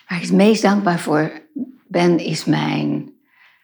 Waar 0.08 0.18
ik 0.18 0.24
het 0.24 0.34
meest 0.34 0.62
dankbaar 0.62 1.00
voor 1.00 1.42
ben, 1.88 2.20
is 2.20 2.46
mijn 2.46 3.16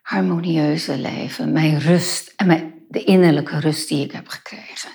harmonieuze 0.02 0.98
leven, 0.98 1.52
mijn 1.52 1.80
rust 1.80 2.34
en 2.36 2.48
mijn, 2.48 2.73
de 2.94 3.04
innerlijke 3.04 3.60
rust 3.60 3.88
die 3.88 4.04
ik 4.04 4.12
heb 4.12 4.28
gekregen. 4.28 4.90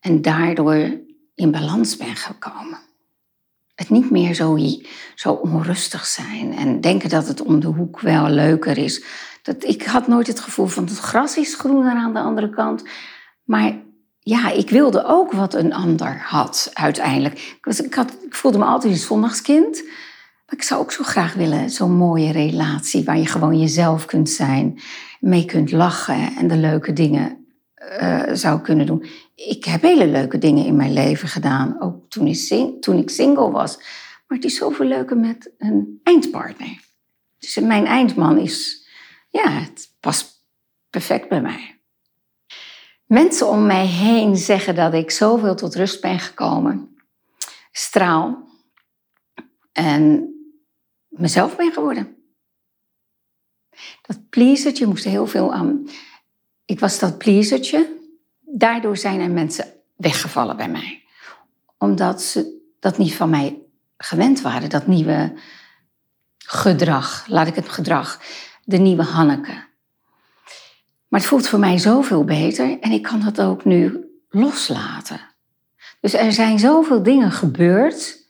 En 0.00 0.22
daardoor 0.22 1.00
in 1.34 1.50
balans 1.50 1.96
ben 1.96 2.16
gekomen. 2.16 2.78
Het 3.74 3.90
niet 3.90 4.10
meer 4.10 4.34
zo, 4.34 4.58
zo 5.14 5.32
onrustig 5.32 6.06
zijn 6.06 6.56
en 6.56 6.80
denken 6.80 7.08
dat 7.08 7.28
het 7.28 7.42
om 7.42 7.60
de 7.60 7.66
hoek 7.66 8.00
wel 8.00 8.28
leuker 8.28 8.78
is. 8.78 9.04
Dat, 9.42 9.64
ik 9.64 9.82
had 9.82 10.06
nooit 10.06 10.26
het 10.26 10.40
gevoel 10.40 10.66
van 10.66 10.84
het 10.84 10.98
gras 10.98 11.36
is 11.36 11.54
groener 11.54 11.94
aan 11.94 12.12
de 12.12 12.20
andere 12.20 12.50
kant. 12.50 12.84
Maar 13.44 13.78
ja, 14.18 14.50
ik 14.50 14.70
wilde 14.70 15.04
ook 15.04 15.32
wat 15.32 15.54
een 15.54 15.72
ander 15.72 16.20
had 16.22 16.70
uiteindelijk. 16.72 17.34
Ik, 17.34 17.64
was, 17.64 17.80
ik, 17.80 17.94
had, 17.94 18.12
ik 18.22 18.34
voelde 18.34 18.58
me 18.58 18.64
altijd 18.64 18.92
een 18.92 18.98
zondagskind. 18.98 19.82
Maar 20.46 20.58
ik 20.58 20.62
zou 20.62 20.80
ook 20.80 20.92
zo 20.92 21.04
graag 21.04 21.34
willen, 21.34 21.70
zo'n 21.70 21.96
mooie 21.96 22.32
relatie 22.32 23.04
waar 23.04 23.18
je 23.18 23.26
gewoon 23.26 23.58
jezelf 23.58 24.04
kunt 24.04 24.30
zijn, 24.30 24.80
mee 25.20 25.44
kunt 25.44 25.72
lachen 25.72 26.36
en 26.36 26.48
de 26.48 26.56
leuke 26.56 26.92
dingen 26.92 27.46
uh, 28.00 28.22
zou 28.32 28.60
kunnen 28.60 28.86
doen. 28.86 29.06
Ik 29.34 29.64
heb 29.64 29.82
hele 29.82 30.06
leuke 30.06 30.38
dingen 30.38 30.64
in 30.64 30.76
mijn 30.76 30.92
leven 30.92 31.28
gedaan, 31.28 31.80
ook 31.80 32.10
toen 32.10 32.26
ik, 32.26 32.82
toen 32.82 32.98
ik 32.98 33.10
single 33.10 33.50
was. 33.50 33.76
Maar 34.26 34.38
het 34.38 34.44
is 34.44 34.56
zoveel 34.56 34.86
leuker 34.86 35.16
met 35.16 35.54
een 35.58 36.00
eindpartner. 36.02 36.80
Dus 37.38 37.58
mijn 37.58 37.86
eindman 37.86 38.38
is, 38.38 38.86
ja, 39.30 39.50
het 39.50 39.96
past 40.00 40.46
perfect 40.90 41.28
bij 41.28 41.40
mij. 41.40 41.80
Mensen 43.06 43.48
om 43.48 43.66
mij 43.66 43.86
heen 43.86 44.36
zeggen 44.36 44.74
dat 44.74 44.94
ik 44.94 45.10
zoveel 45.10 45.54
tot 45.54 45.74
rust 45.74 46.00
ben 46.00 46.18
gekomen. 46.18 46.96
Straal. 47.72 48.44
En 49.72 50.35
mezelf 51.18 51.56
ben 51.56 51.72
geworden. 51.72 52.16
Dat 54.02 54.28
pleasertje 54.28 54.86
moest 54.86 55.04
heel 55.04 55.26
veel 55.26 55.52
aan. 55.52 55.88
Ik 56.64 56.80
was 56.80 56.98
dat 56.98 57.18
pleasertje. 57.18 57.94
Daardoor 58.40 58.96
zijn 58.96 59.20
er 59.20 59.30
mensen 59.30 59.72
weggevallen 59.96 60.56
bij 60.56 60.68
mij. 60.68 61.02
Omdat 61.78 62.22
ze 62.22 62.60
dat 62.80 62.98
niet 62.98 63.14
van 63.14 63.30
mij 63.30 63.62
gewend 63.96 64.40
waren. 64.40 64.70
Dat 64.70 64.86
nieuwe 64.86 65.32
gedrag, 66.38 67.26
laat 67.28 67.46
ik 67.46 67.54
het 67.54 67.68
gedrag, 67.68 68.20
de 68.64 68.76
nieuwe 68.76 69.02
Hanneke. 69.02 69.64
Maar 71.08 71.20
het 71.20 71.28
voelt 71.28 71.48
voor 71.48 71.58
mij 71.58 71.78
zoveel 71.78 72.24
beter 72.24 72.80
en 72.80 72.90
ik 72.90 73.02
kan 73.02 73.20
dat 73.20 73.40
ook 73.40 73.64
nu 73.64 74.10
loslaten. 74.28 75.20
Dus 76.00 76.14
er 76.14 76.32
zijn 76.32 76.58
zoveel 76.58 77.02
dingen 77.02 77.32
gebeurd 77.32 78.25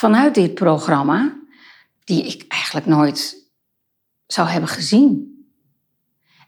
vanuit 0.00 0.34
dit 0.34 0.54
programma 0.54 1.38
die 2.04 2.26
ik 2.26 2.44
eigenlijk 2.48 2.86
nooit 2.86 3.50
zou 4.26 4.48
hebben 4.48 4.68
gezien. 4.70 5.38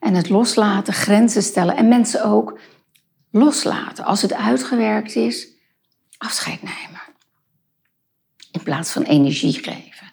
En 0.00 0.14
het 0.14 0.28
loslaten, 0.28 0.94
grenzen 0.94 1.42
stellen 1.42 1.76
en 1.76 1.88
mensen 1.88 2.24
ook 2.24 2.58
loslaten. 3.30 4.04
Als 4.04 4.22
het 4.22 4.32
uitgewerkt 4.32 5.14
is, 5.14 5.48
afscheid 6.18 6.62
nemen. 6.62 7.00
In 8.50 8.62
plaats 8.62 8.92
van 8.92 9.02
energie 9.02 9.52
geven. 9.52 10.12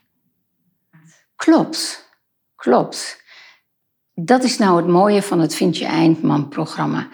Klopt, 1.35 2.09
klopt. 2.55 3.23
Dat 4.13 4.43
is 4.43 4.57
nou 4.57 4.77
het 4.77 4.87
mooie 4.87 5.21
van 5.21 5.39
het 5.39 5.55
Vind 5.55 5.77
je 5.77 5.85
Eindman-programma. 5.85 7.07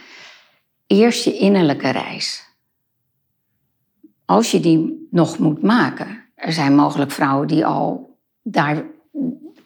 Eerst 0.87 1.23
je 1.23 1.37
innerlijke 1.37 1.89
reis. 1.89 2.54
Als 4.25 4.51
je 4.51 4.59
die 4.59 5.07
nog 5.11 5.39
moet 5.39 5.61
maken. 5.61 6.23
Er 6.35 6.53
zijn 6.53 6.75
mogelijk 6.75 7.11
vrouwen 7.11 7.47
die 7.47 7.65
al 7.65 8.17
daar 8.41 8.83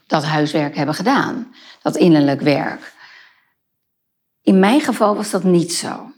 dat 0.07 0.23
huiswerk 0.23 0.75
hebben 0.75 0.95
gedaan, 0.95 1.53
dat 1.81 1.95
innerlijk 1.95 2.41
werk. 2.41 2.93
In 4.41 4.59
mijn 4.59 4.81
geval 4.81 5.15
was 5.15 5.29
dat 5.29 5.43
niet 5.43 5.73
zo. 5.73 6.11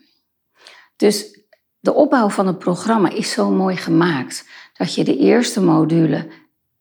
Dus 0.95 1.39
de 1.79 1.93
opbouw 1.93 2.29
van 2.29 2.47
het 2.47 2.59
programma 2.59 3.09
is 3.09 3.31
zo 3.31 3.49
mooi 3.49 3.75
gemaakt 3.75 4.47
dat 4.73 4.95
je 4.95 5.03
de 5.03 5.17
eerste 5.17 5.61
module 5.61 6.27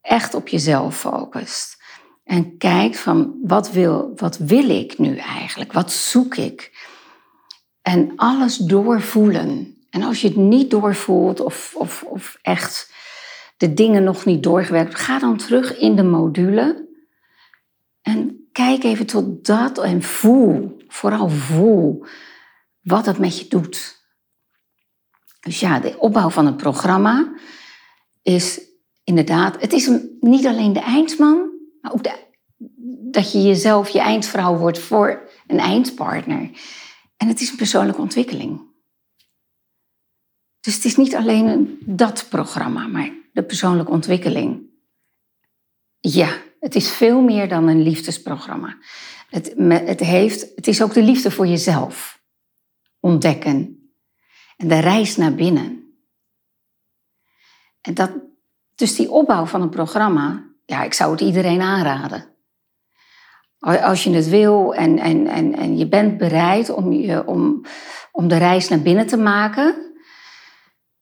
echt 0.00 0.34
op 0.34 0.48
jezelf 0.48 0.98
focust. 0.98 1.78
En 2.24 2.56
kijkt 2.58 2.98
van 2.98 3.38
wat 3.42 3.70
wil, 3.70 4.12
wat 4.16 4.36
wil 4.36 4.68
ik 4.68 4.98
nu 4.98 5.16
eigenlijk? 5.16 5.72
Wat 5.72 5.92
zoek 5.92 6.36
ik? 6.36 6.88
En 7.82 8.12
alles 8.16 8.56
doorvoelen. 8.56 9.79
En 9.90 10.02
als 10.02 10.20
je 10.20 10.28
het 10.28 10.36
niet 10.36 10.70
doorvoelt 10.70 11.40
of, 11.40 11.74
of, 11.76 12.02
of 12.02 12.38
echt 12.42 12.92
de 13.56 13.74
dingen 13.74 14.04
nog 14.04 14.24
niet 14.24 14.42
doorgewerkt, 14.42 14.94
ga 14.94 15.18
dan 15.18 15.36
terug 15.36 15.78
in 15.78 15.96
de 15.96 16.02
module 16.02 16.88
en 18.02 18.48
kijk 18.52 18.84
even 18.84 19.06
tot 19.06 19.46
dat 19.46 19.78
en 19.78 20.02
voel, 20.02 20.82
vooral 20.88 21.28
voel 21.28 22.06
wat 22.80 23.06
het 23.06 23.18
met 23.18 23.38
je 23.38 23.48
doet. 23.48 23.98
Dus 25.40 25.60
ja, 25.60 25.80
de 25.80 25.98
opbouw 25.98 26.30
van 26.30 26.46
het 26.46 26.56
programma 26.56 27.32
is 28.22 28.60
inderdaad, 29.04 29.60
het 29.60 29.72
is 29.72 29.90
niet 30.20 30.46
alleen 30.46 30.72
de 30.72 30.80
eindman, 30.80 31.50
maar 31.80 31.92
ook 31.92 32.02
dat 33.12 33.32
je 33.32 33.42
jezelf 33.42 33.88
je 33.88 34.00
eindvrouw 34.00 34.56
wordt 34.56 34.78
voor 34.78 35.28
een 35.46 35.58
eindpartner. 35.58 36.50
En 37.16 37.28
het 37.28 37.40
is 37.40 37.50
een 37.50 37.56
persoonlijke 37.56 38.00
ontwikkeling. 38.00 38.69
Dus 40.60 40.74
het 40.74 40.84
is 40.84 40.96
niet 40.96 41.14
alleen 41.14 41.78
dat 41.84 42.26
programma, 42.28 42.86
maar 42.86 43.12
de 43.32 43.42
persoonlijke 43.42 43.92
ontwikkeling. 43.92 44.68
Ja, 46.00 46.38
Het 46.60 46.74
is 46.74 46.90
veel 46.90 47.20
meer 47.20 47.48
dan 47.48 47.68
een 47.68 47.82
liefdesprogramma. 47.82 48.78
Het, 49.28 49.54
het, 49.68 50.00
heeft, 50.00 50.52
het 50.54 50.66
is 50.66 50.82
ook 50.82 50.92
de 50.92 51.02
liefde 51.02 51.30
voor 51.30 51.46
jezelf. 51.46 52.22
Ontdekken. 53.00 53.90
En 54.56 54.68
de 54.68 54.78
reis 54.78 55.16
naar 55.16 55.34
binnen. 55.34 55.94
En 57.80 57.94
dat, 57.94 58.10
dus 58.74 58.96
die 58.96 59.10
opbouw 59.10 59.46
van 59.46 59.62
een 59.62 59.70
programma, 59.70 60.44
ja, 60.64 60.82
ik 60.82 60.94
zou 60.94 61.10
het 61.10 61.20
iedereen 61.20 61.60
aanraden. 61.60 62.34
Als 63.58 64.04
je 64.04 64.10
het 64.10 64.28
wil 64.28 64.74
en, 64.74 64.98
en, 64.98 65.26
en, 65.26 65.54
en 65.54 65.78
je 65.78 65.88
bent 65.88 66.18
bereid 66.18 66.70
om, 66.70 66.92
je, 66.92 67.26
om, 67.26 67.64
om 68.12 68.28
de 68.28 68.36
reis 68.36 68.68
naar 68.68 68.80
binnen 68.82 69.06
te 69.06 69.16
maken, 69.16 69.89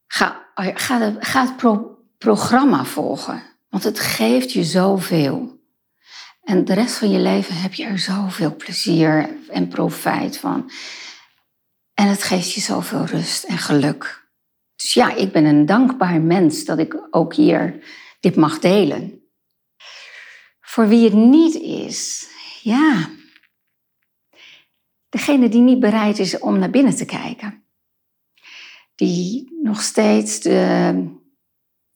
ga, 0.09 0.51
ga, 0.55 1.17
ga 1.19 1.47
het 1.47 1.85
programma 2.19 2.85
volgen. 2.85 3.43
Want 3.69 3.85
het 3.85 4.01
geeft 4.01 4.53
je 4.53 4.65
zoveel. 4.65 5.57
En 6.43 6.65
de 6.65 6.75
rest 6.75 6.97
van 6.97 7.11
je 7.11 7.19
leven 7.19 7.55
heb 7.55 7.75
je 7.75 7.85
er 7.85 7.99
zoveel 7.99 8.57
plezier 8.57 9.31
en 9.49 9.69
profijt 9.69 10.39
van. 10.39 10.71
En 11.95 12.09
het 12.09 12.23
geeft 12.23 12.53
je 12.53 12.61
zoveel 12.61 13.05
rust 13.05 13.45
en 13.45 13.59
geluk. 13.59 14.27
Dus 14.77 14.95
ja, 14.95 15.15
ik 15.15 15.33
ben 15.33 15.45
een 15.45 15.67
dankbaar 15.67 16.21
mens 16.21 16.65
dat 16.65 16.79
ik 16.79 17.07
ook 17.11 17.35
hier 17.35 17.85
dit 18.21 18.37
mag 18.37 18.59
delen. 18.59 19.23
Voor 20.61 20.89
wie 20.89 21.05
het 21.05 21.13
niet 21.13 21.55
is, 21.55 22.29
ja. 22.63 23.11
Degene 25.09 25.49
die 25.49 25.61
niet 25.61 25.81
bereid 25.81 26.19
is 26.19 26.39
om 26.39 26.59
naar 26.59 26.71
binnen 26.71 26.97
te 26.97 27.05
kijken. 27.05 27.65
Die 28.95 29.48
nog 29.63 29.83
steeds 29.83 30.41
de 30.41 31.17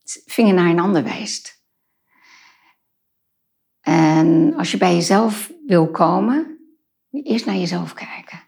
vinger 0.04 0.54
naar 0.54 0.70
een 0.70 0.80
ander 0.80 1.04
wijst. 1.04 1.60
En 3.80 4.54
als 4.56 4.70
je 4.70 4.76
bij 4.76 4.94
jezelf 4.94 5.52
wil 5.66 5.90
komen, 5.90 6.58
moet 7.08 7.26
je 7.26 7.32
eerst 7.32 7.46
naar 7.46 7.56
jezelf 7.56 7.94
kijken. 7.94 8.40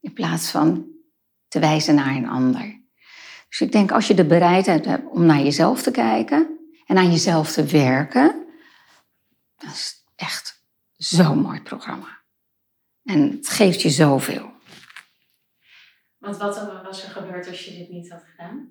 In 0.00 0.12
plaats 0.12 0.50
van 0.50 0.86
te 1.48 1.58
wijzen 1.58 1.94
naar 1.94 2.16
een 2.16 2.28
ander. 2.28 2.80
Dus 3.48 3.60
ik 3.60 3.72
denk, 3.72 3.92
als 3.92 4.06
je 4.06 4.14
de 4.14 4.26
bereidheid 4.26 4.84
hebt 4.84 5.10
om 5.10 5.26
naar 5.26 5.42
jezelf 5.42 5.82
te 5.82 5.90
kijken 5.90 6.58
en 6.86 6.96
aan 6.96 7.10
jezelf 7.10 7.52
te 7.52 7.64
werken, 7.64 8.46
dat 9.56 9.70
is 9.70 10.04
echt 10.16 10.62
zo'n 10.96 11.38
mooi 11.38 11.60
programma. 11.60 12.20
En 13.04 13.30
het 13.30 13.48
geeft 13.48 13.82
je 13.82 13.90
zoveel. 13.90 14.51
Want 16.22 16.36
wat 16.36 16.82
was 16.82 17.02
er 17.02 17.10
gebeurd 17.10 17.48
als 17.48 17.64
je 17.64 17.78
dit 17.78 17.88
niet 17.88 18.10
had 18.10 18.24
gedaan? 18.30 18.70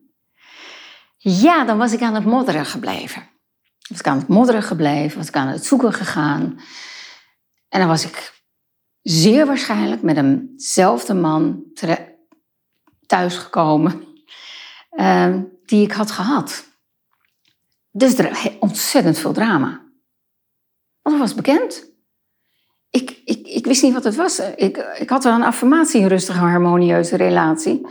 Ja, 1.17 1.65
dan 1.65 1.77
was 1.77 1.93
ik 1.93 2.01
aan 2.01 2.15
het 2.15 2.25
modderen 2.25 2.65
gebleven. 2.65 3.29
Was 3.89 3.99
ik 3.99 4.07
aan 4.07 4.17
het 4.17 4.27
modderen 4.27 4.63
gebleven, 4.63 5.17
was 5.17 5.27
ik 5.27 5.35
aan 5.35 5.47
het 5.47 5.65
zoeken 5.65 5.93
gegaan. 5.93 6.59
En 7.69 7.79
dan 7.79 7.87
was 7.87 8.05
ik 8.05 8.43
zeer 9.01 9.45
waarschijnlijk 9.45 10.01
met 10.01 10.17
eenzelfde 10.17 11.13
man 11.13 11.63
thuisgekomen 13.05 14.07
uh, 14.91 15.37
die 15.65 15.83
ik 15.83 15.91
had 15.91 16.11
gehad. 16.11 16.65
Dus 17.91 18.17
er 18.17 18.57
ontzettend 18.59 19.17
veel 19.17 19.33
drama. 19.33 19.69
Want 21.01 21.17
dat 21.17 21.27
was 21.27 21.35
bekend. 21.35 21.90
Ik, 22.91 23.21
ik, 23.25 23.47
ik 23.47 23.65
wist 23.65 23.83
niet 23.83 23.93
wat 23.93 24.03
het 24.03 24.15
was. 24.15 24.39
Ik, 24.39 24.77
ik 24.77 25.09
had 25.09 25.23
wel 25.23 25.33
een 25.33 25.43
affirmatie, 25.43 26.01
een 26.01 26.07
rustige, 26.07 26.39
harmonieuze 26.39 27.15
relatie. 27.15 27.87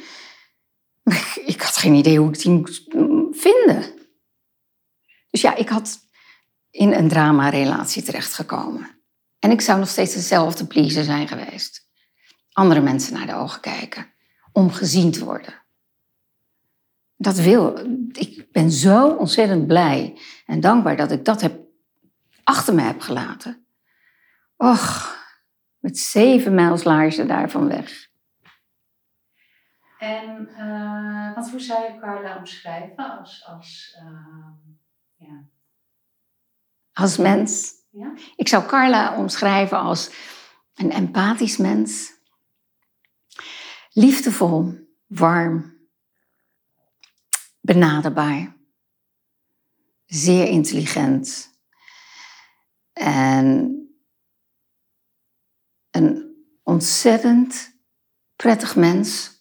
Ik 1.45 1.63
had 1.63 1.77
geen 1.77 1.95
idee 1.95 2.19
hoe 2.19 2.29
ik 2.29 2.39
die 2.39 2.51
moest 2.51 2.91
vinden. 3.31 3.85
Dus 5.31 5.41
ja, 5.41 5.55
ik 5.55 5.69
had 5.69 5.99
in 6.71 6.93
een 6.93 7.09
drama-relatie 7.09 8.03
terechtgekomen. 8.03 8.91
En 9.39 9.51
ik 9.51 9.61
zou 9.61 9.79
nog 9.79 9.89
steeds 9.89 10.15
dezelfde 10.15 10.67
pleaser 10.67 11.05
zijn 11.05 11.29
geweest. 11.29 11.89
Andere 12.53 12.81
mensen 12.81 13.13
naar 13.15 13.27
de 13.27 13.35
ogen 13.35 13.61
kijken. 13.61 14.07
Om 14.53 14.71
gezien 14.71 15.11
te 15.11 15.25
worden. 15.25 15.55
Dat 17.17 17.39
wil. 17.39 17.79
Ik 18.13 18.53
ben 18.53 18.71
zo 18.71 19.09
ontzettend 19.09 19.67
blij 19.67 20.19
en 20.47 20.61
dankbaar 20.61 20.97
dat 20.97 21.11
ik 21.11 21.25
dat 21.25 21.41
heb, 21.41 21.61
achter 22.45 22.75
me 22.75 22.83
heb 22.83 23.01
gelaten. 23.01 23.65
Och, 24.61 25.17
met 25.79 25.99
zeven 25.99 26.55
mijlslaarzen 26.55 27.29
daarvan 27.29 27.69
weg. 27.69 28.09
En 29.99 30.49
uh, 30.59 31.35
wat, 31.35 31.51
hoe 31.51 31.61
zou 31.61 31.93
je 31.93 31.99
Carla 31.99 32.37
omschrijven 32.37 33.19
als, 33.19 33.45
als, 33.47 33.99
uh, 34.03 34.49
ja. 35.17 35.45
als 36.93 37.17
mens? 37.17 37.73
Ja? 37.91 38.13
Ik 38.37 38.49
zou 38.49 38.67
Carla 38.67 39.17
omschrijven 39.17 39.79
als 39.79 40.11
een 40.75 40.91
empathisch 40.91 41.57
mens. 41.57 42.13
Liefdevol, 43.93 44.89
warm, 45.07 45.79
benaderbaar, 47.61 48.57
zeer 50.07 50.47
intelligent 50.47 51.51
en 52.93 53.75
een 55.91 56.37
ontzettend 56.63 57.79
prettig 58.37 58.77
mens 58.77 59.39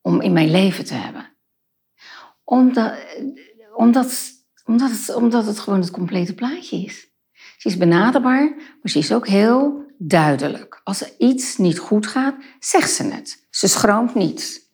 om 0.00 0.20
in 0.20 0.32
mijn 0.32 0.50
leven 0.50 0.84
te 0.84 0.94
hebben. 0.94 1.36
Omdat, 2.44 2.94
omdat, 3.76 4.32
omdat, 4.64 4.90
het, 4.90 5.14
omdat 5.14 5.46
het 5.46 5.58
gewoon 5.58 5.80
het 5.80 5.90
complete 5.90 6.34
plaatje 6.34 6.76
is. 6.76 7.12
Ze 7.58 7.68
is 7.68 7.76
benaderbaar, 7.76 8.54
maar 8.56 8.90
ze 8.90 8.98
is 8.98 9.12
ook 9.12 9.26
heel 9.26 9.92
duidelijk. 9.98 10.80
Als 10.84 11.00
er 11.00 11.12
iets 11.18 11.56
niet 11.56 11.78
goed 11.78 12.06
gaat, 12.06 12.34
zegt 12.58 12.90
ze 12.90 13.04
het. 13.04 13.46
Ze 13.50 13.68
schroomt 13.68 14.14
niet. 14.14 14.72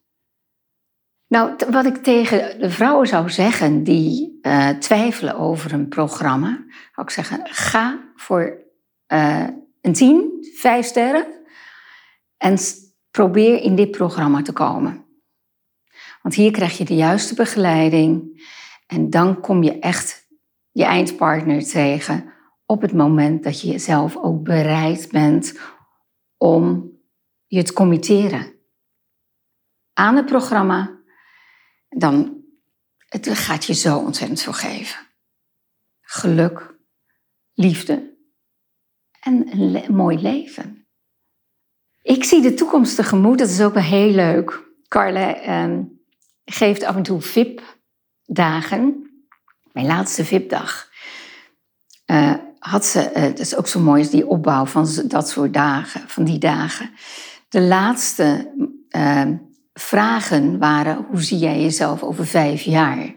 Nou, 1.27 1.57
wat 1.71 1.85
ik 1.85 1.97
tegen 1.97 2.61
de 2.61 2.71
vrouwen 2.71 3.07
zou 3.07 3.31
zeggen 3.31 3.83
die 3.83 4.39
uh, 4.43 4.69
twijfelen 4.69 5.37
over 5.37 5.73
een 5.73 5.89
programma, 5.89 6.65
zou 6.95 7.07
ik 7.07 7.11
zeggen: 7.11 7.41
ga 7.45 8.13
voor 8.17 8.65
uh, 9.13 9.49
een 9.81 9.93
tien, 9.93 10.47
vijf 10.55 10.87
sterren 10.87 11.27
en 12.37 12.59
probeer 13.11 13.63
in 13.63 13.75
dit 13.75 13.91
programma 13.91 14.43
te 14.43 14.53
komen. 14.53 15.05
Want 16.23 16.35
hier 16.35 16.51
krijg 16.51 16.79
je 16.79 16.85
de 16.85 16.95
juiste 16.95 17.35
begeleiding 17.35 18.43
en 18.87 19.11
dan 19.11 19.41
kom 19.41 19.63
je 19.63 19.79
echt 19.79 20.29
je 20.71 20.85
eindpartner 20.85 21.65
tegen 21.65 22.33
op 22.67 22.81
het 22.81 22.93
moment 22.93 23.45
dat 23.45 23.61
je 23.61 23.79
zelf 23.79 24.17
ook 24.17 24.43
bereid 24.43 25.09
bent 25.11 25.59
om 26.37 26.91
je 27.47 27.63
te 27.63 27.73
committeren 27.73 28.55
aan 29.93 30.17
het 30.17 30.27
programma. 30.27 30.99
Dan 31.89 32.45
het 32.99 33.29
gaat 33.29 33.65
je 33.65 33.75
zo 33.75 33.99
ontzettend 33.99 34.41
veel 34.41 34.53
geven. 34.53 35.07
Geluk, 36.01 36.79
liefde 37.55 38.10
en 39.21 39.47
een 39.53 39.95
mooi 39.95 40.21
leven. 40.21 40.87
Ik 42.03 42.25
zie 42.25 42.43
de 42.43 42.55
toekomst 42.55 42.97
tegemoet, 42.97 43.39
dat 43.39 43.49
is 43.49 43.61
ook 43.61 43.75
wel 43.75 43.83
heel 43.83 44.11
leuk. 44.11 44.69
Carla, 44.89 45.35
ehm, 45.35 45.83
geeft 46.45 46.85
af 46.85 46.97
en 46.97 47.03
toe 47.03 47.21
VIP-dagen. 47.21 49.11
Mijn 49.73 49.87
laatste 49.87 50.25
VIP-dag 50.25 50.89
uh, 52.07 52.35
had 52.59 52.85
ze, 52.85 53.11
uh, 53.17 53.23
dat 53.23 53.39
is 53.39 53.57
ook 53.57 53.67
zo 53.67 53.81
mooi, 53.81 54.09
die 54.09 54.27
opbouw 54.27 54.67
van 54.67 54.89
dat 55.05 55.29
soort 55.29 55.55
dagen, 55.55 56.09
van 56.09 56.25
die 56.25 56.39
dagen. 56.39 56.91
De 57.49 57.61
laatste 57.61 58.53
uh, 58.97 59.29
vragen 59.73 60.59
waren, 60.59 61.07
hoe 61.11 61.23
zie 61.23 61.39
jij 61.39 61.61
jezelf 61.61 62.03
over 62.03 62.27
vijf 62.27 62.63
jaar? 62.63 63.15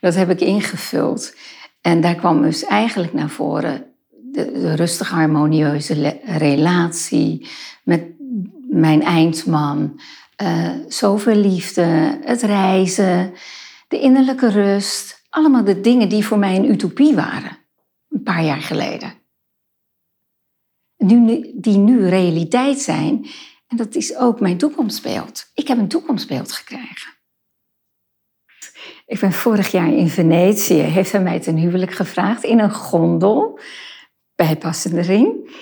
Dat 0.00 0.14
heb 0.14 0.30
ik 0.30 0.40
ingevuld. 0.40 1.34
En 1.80 2.00
daar 2.00 2.14
kwam 2.14 2.42
dus 2.42 2.64
eigenlijk 2.64 3.12
naar 3.12 3.30
voren 3.30 3.95
de, 4.36 4.74
rustige, 4.74 5.14
harmonieuze 5.14 6.20
relatie 6.24 7.46
met 7.84 8.04
mijn 8.68 9.02
eindman, 9.02 10.00
uh, 10.42 10.70
zoveel 10.88 11.34
liefde, 11.34 12.18
het 12.24 12.42
reizen, 12.42 13.32
de 13.88 14.00
innerlijke 14.00 14.50
rust. 14.50 15.24
Allemaal 15.30 15.64
de 15.64 15.80
dingen 15.80 16.08
die 16.08 16.26
voor 16.26 16.38
mij 16.38 16.56
een 16.56 16.70
utopie 16.70 17.14
waren, 17.14 17.58
een 18.08 18.22
paar 18.22 18.44
jaar 18.44 18.62
geleden. 18.62 19.12
Nu, 20.96 21.52
die 21.54 21.76
nu 21.76 22.08
realiteit 22.08 22.78
zijn. 22.78 23.26
En 23.66 23.76
dat 23.76 23.94
is 23.94 24.16
ook 24.16 24.40
mijn 24.40 24.58
toekomstbeeld. 24.58 25.50
Ik 25.54 25.68
heb 25.68 25.78
een 25.78 25.88
toekomstbeeld 25.88 26.52
gekregen. 26.52 27.14
Ik 29.06 29.20
ben 29.20 29.32
vorig 29.32 29.70
jaar 29.70 29.92
in 29.92 30.08
Venetië, 30.08 30.74
heeft 30.74 31.12
hij 31.12 31.22
mij 31.22 31.40
ten 31.40 31.56
huwelijk 31.56 31.92
gevraagd 31.92 32.44
in 32.44 32.58
een 32.58 32.72
gondel, 32.72 33.58
bijpassende 34.36 35.00
ring. 35.00 35.58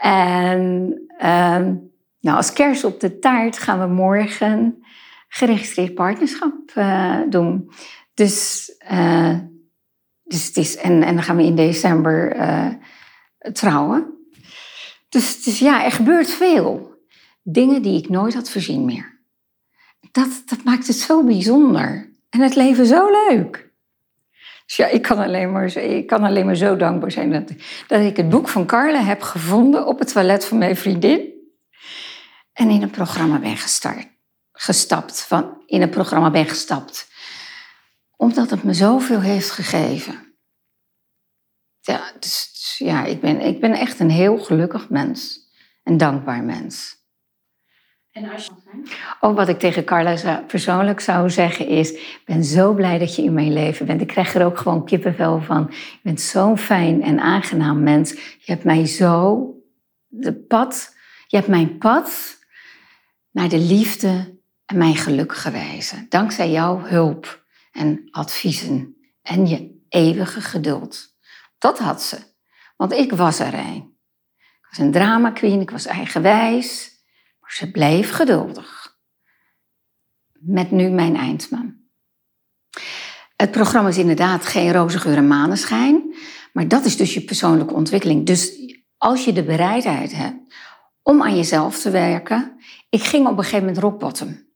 En 0.00 0.92
uh, 1.18 1.66
nou, 2.20 2.36
als 2.36 2.52
kers 2.52 2.84
op 2.84 3.00
de 3.00 3.18
taart 3.18 3.58
gaan 3.58 3.80
we 3.80 3.86
morgen 3.94 4.84
geregistreerd 5.28 5.94
partnerschap 5.94 6.72
uh, 6.74 7.20
doen. 7.28 7.70
Dus 8.14 8.70
uh, 8.90 9.38
Dus 10.24 10.46
het 10.46 10.56
is, 10.56 10.76
en, 10.76 11.02
en 11.02 11.14
dan 11.14 11.22
gaan 11.22 11.36
we 11.36 11.42
in 11.42 11.54
december 11.54 12.36
uh, 12.36 12.72
trouwen. 13.52 14.06
Dus, 15.08 15.42
dus 15.42 15.58
ja, 15.58 15.84
er 15.84 15.92
gebeurt 15.92 16.30
veel. 16.30 16.96
Dingen 17.42 17.82
die 17.82 17.98
ik 17.98 18.08
nooit 18.08 18.34
had 18.34 18.50
voorzien 18.50 18.84
meer. 18.84 19.20
Dat, 20.10 20.42
dat 20.46 20.64
maakt 20.64 20.86
het 20.86 20.96
zo 20.96 21.24
bijzonder. 21.24 22.16
En 22.30 22.40
het 22.40 22.54
leven 22.54 22.86
zo 22.86 23.06
leuk. 23.10 23.67
Dus 24.68 24.76
ja, 24.76 24.86
ik 24.86 25.02
kan 25.02 25.18
alleen 25.18 25.52
maar, 25.52 25.76
ik 25.76 26.06
kan 26.06 26.24
alleen 26.24 26.46
maar 26.46 26.56
zo 26.56 26.76
dankbaar 26.76 27.10
zijn 27.10 27.30
dat, 27.30 27.52
dat 27.86 28.00
ik 28.00 28.16
het 28.16 28.28
boek 28.28 28.48
van 28.48 28.66
Carla 28.66 29.02
heb 29.02 29.22
gevonden 29.22 29.86
op 29.86 29.98
het 29.98 30.12
toilet 30.12 30.44
van 30.44 30.58
mijn 30.58 30.76
vriendin. 30.76 31.32
En 32.52 32.70
in 32.70 32.82
een 32.82 32.90
programma 32.90 33.38
ben 33.38 33.56
gestart, 33.56 34.06
gestapt. 34.52 35.20
Van, 35.20 35.62
in 35.66 35.82
een 35.82 35.90
programma 35.90 36.30
ben 36.30 36.46
gestapt. 36.46 37.08
Omdat 38.16 38.50
het 38.50 38.62
me 38.62 38.74
zoveel 38.74 39.20
heeft 39.20 39.50
gegeven. 39.50 40.36
Ja, 41.80 42.12
dus, 42.18 42.50
dus 42.52 42.74
ja 42.78 43.04
ik, 43.04 43.20
ben, 43.20 43.40
ik 43.40 43.60
ben 43.60 43.72
echt 43.72 44.00
een 44.00 44.10
heel 44.10 44.38
gelukkig 44.38 44.88
mens. 44.88 45.40
Een 45.82 45.96
dankbaar 45.96 46.42
mens. 46.42 46.97
En 49.20 49.34
wat 49.34 49.48
ik 49.48 49.58
tegen 49.58 49.84
Carla 49.84 50.44
persoonlijk 50.46 51.00
zou 51.00 51.30
zeggen 51.30 51.66
is... 51.66 51.90
ik 51.92 52.22
ben 52.24 52.44
zo 52.44 52.72
blij 52.72 52.98
dat 52.98 53.16
je 53.16 53.22
in 53.22 53.32
mijn 53.32 53.52
leven 53.52 53.86
bent. 53.86 54.00
Ik 54.00 54.06
krijg 54.06 54.34
er 54.34 54.44
ook 54.44 54.58
gewoon 54.58 54.84
kippenvel 54.84 55.40
van. 55.40 55.66
Je 55.70 55.98
bent 56.02 56.20
zo'n 56.20 56.58
fijn 56.58 57.02
en 57.02 57.20
aangenaam 57.20 57.82
mens. 57.82 58.10
Je 58.12 58.52
hebt 58.52 58.64
mij 58.64 58.86
zo 58.86 59.46
de 60.06 60.34
pad... 60.34 60.96
Je 61.26 61.36
hebt 61.36 61.48
mijn 61.48 61.78
pad 61.78 62.38
naar 63.30 63.48
de 63.48 63.58
liefde 63.58 64.38
en 64.66 64.78
mijn 64.78 64.96
geluk 64.96 65.34
gewezen. 65.34 66.06
Dankzij 66.08 66.50
jouw 66.50 66.80
hulp 66.80 67.44
en 67.72 68.08
adviezen 68.10 68.96
en 69.22 69.46
je 69.46 69.84
eeuwige 69.88 70.40
geduld. 70.40 71.16
Dat 71.58 71.78
had 71.78 72.02
ze. 72.02 72.18
Want 72.76 72.92
ik 72.92 73.12
was 73.12 73.38
er 73.38 73.54
een. 73.54 73.96
Ik 74.36 74.66
was 74.70 74.78
een 74.78 74.92
drama 74.92 75.30
queen, 75.30 75.60
ik 75.60 75.70
was 75.70 75.86
eigenwijs. 75.86 76.97
Ze 77.48 77.70
bleef 77.70 78.10
geduldig. 78.10 78.96
Met 80.32 80.70
nu 80.70 80.88
mijn 80.88 81.16
eindman. 81.16 81.76
Het 83.36 83.50
programma 83.50 83.88
is 83.88 83.98
inderdaad 83.98 84.46
geen 84.46 84.72
roze 84.72 84.98
geur 84.98 85.16
en 85.16 85.28
maneschijn. 85.28 86.14
Maar 86.52 86.68
dat 86.68 86.84
is 86.84 86.96
dus 86.96 87.14
je 87.14 87.20
persoonlijke 87.20 87.74
ontwikkeling. 87.74 88.26
Dus 88.26 88.52
als 88.96 89.24
je 89.24 89.32
de 89.32 89.44
bereidheid 89.44 90.12
hebt 90.12 90.48
om 91.08 91.22
aan 91.22 91.36
jezelf 91.36 91.80
te 91.80 91.90
werken. 91.90 92.56
Ik 92.88 93.02
ging 93.02 93.26
op 93.26 93.38
een 93.38 93.44
gegeven 93.44 93.58
moment 93.58 93.78
rock 93.78 93.98
bottom. 93.98 94.46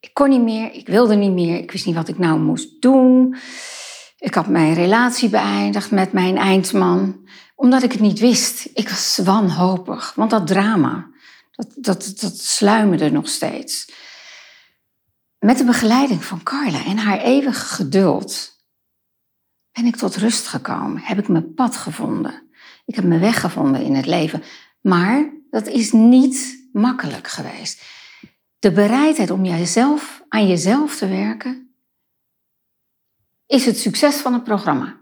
Ik 0.00 0.10
kon 0.12 0.28
niet 0.28 0.42
meer, 0.42 0.72
ik 0.72 0.86
wilde 0.86 1.14
niet 1.14 1.32
meer, 1.32 1.58
ik 1.58 1.70
wist 1.70 1.86
niet 1.86 1.94
wat 1.94 2.08
ik 2.08 2.18
nou 2.18 2.38
moest 2.38 2.82
doen. 2.82 3.36
Ik 4.18 4.34
had 4.34 4.46
mijn 4.46 4.74
relatie 4.74 5.28
beëindigd 5.28 5.90
met 5.90 6.12
mijn 6.12 6.36
eindman, 6.36 7.28
omdat 7.54 7.82
ik 7.82 7.92
het 7.92 8.00
niet 8.00 8.18
wist. 8.18 8.70
Ik 8.74 8.88
was 8.88 9.20
wanhopig, 9.24 10.12
want 10.14 10.30
dat 10.30 10.46
drama, 10.46 11.10
dat, 11.54 11.72
dat, 11.74 12.20
dat 12.20 12.38
sluimerde 12.38 13.10
nog 13.10 13.28
steeds. 13.28 13.92
Met 15.38 15.58
de 15.58 15.64
begeleiding 15.64 16.24
van 16.24 16.42
Carla 16.42 16.84
en 16.84 16.96
haar 16.96 17.18
eeuwige 17.18 17.64
geduld 17.64 18.52
ben 19.72 19.86
ik 19.86 19.96
tot 19.96 20.16
rust 20.16 20.46
gekomen. 20.46 21.02
Heb 21.02 21.18
ik 21.18 21.28
mijn 21.28 21.54
pad 21.54 21.76
gevonden. 21.76 22.50
Ik 22.84 22.94
heb 22.94 23.04
mijn 23.04 23.20
weg 23.20 23.40
gevonden 23.40 23.82
in 23.82 23.94
het 23.94 24.06
leven. 24.06 24.42
Maar 24.80 25.32
dat 25.50 25.66
is 25.66 25.92
niet 25.92 26.68
makkelijk 26.72 27.28
geweest. 27.28 27.82
De 28.58 28.72
bereidheid 28.72 29.30
om 29.30 29.44
jezelf, 29.44 30.24
aan 30.28 30.48
jezelf 30.48 30.96
te 30.96 31.08
werken 31.08 31.74
is 33.46 33.66
het 33.66 33.78
succes 33.78 34.16
van 34.16 34.32
het 34.32 34.44
programma. 34.44 35.00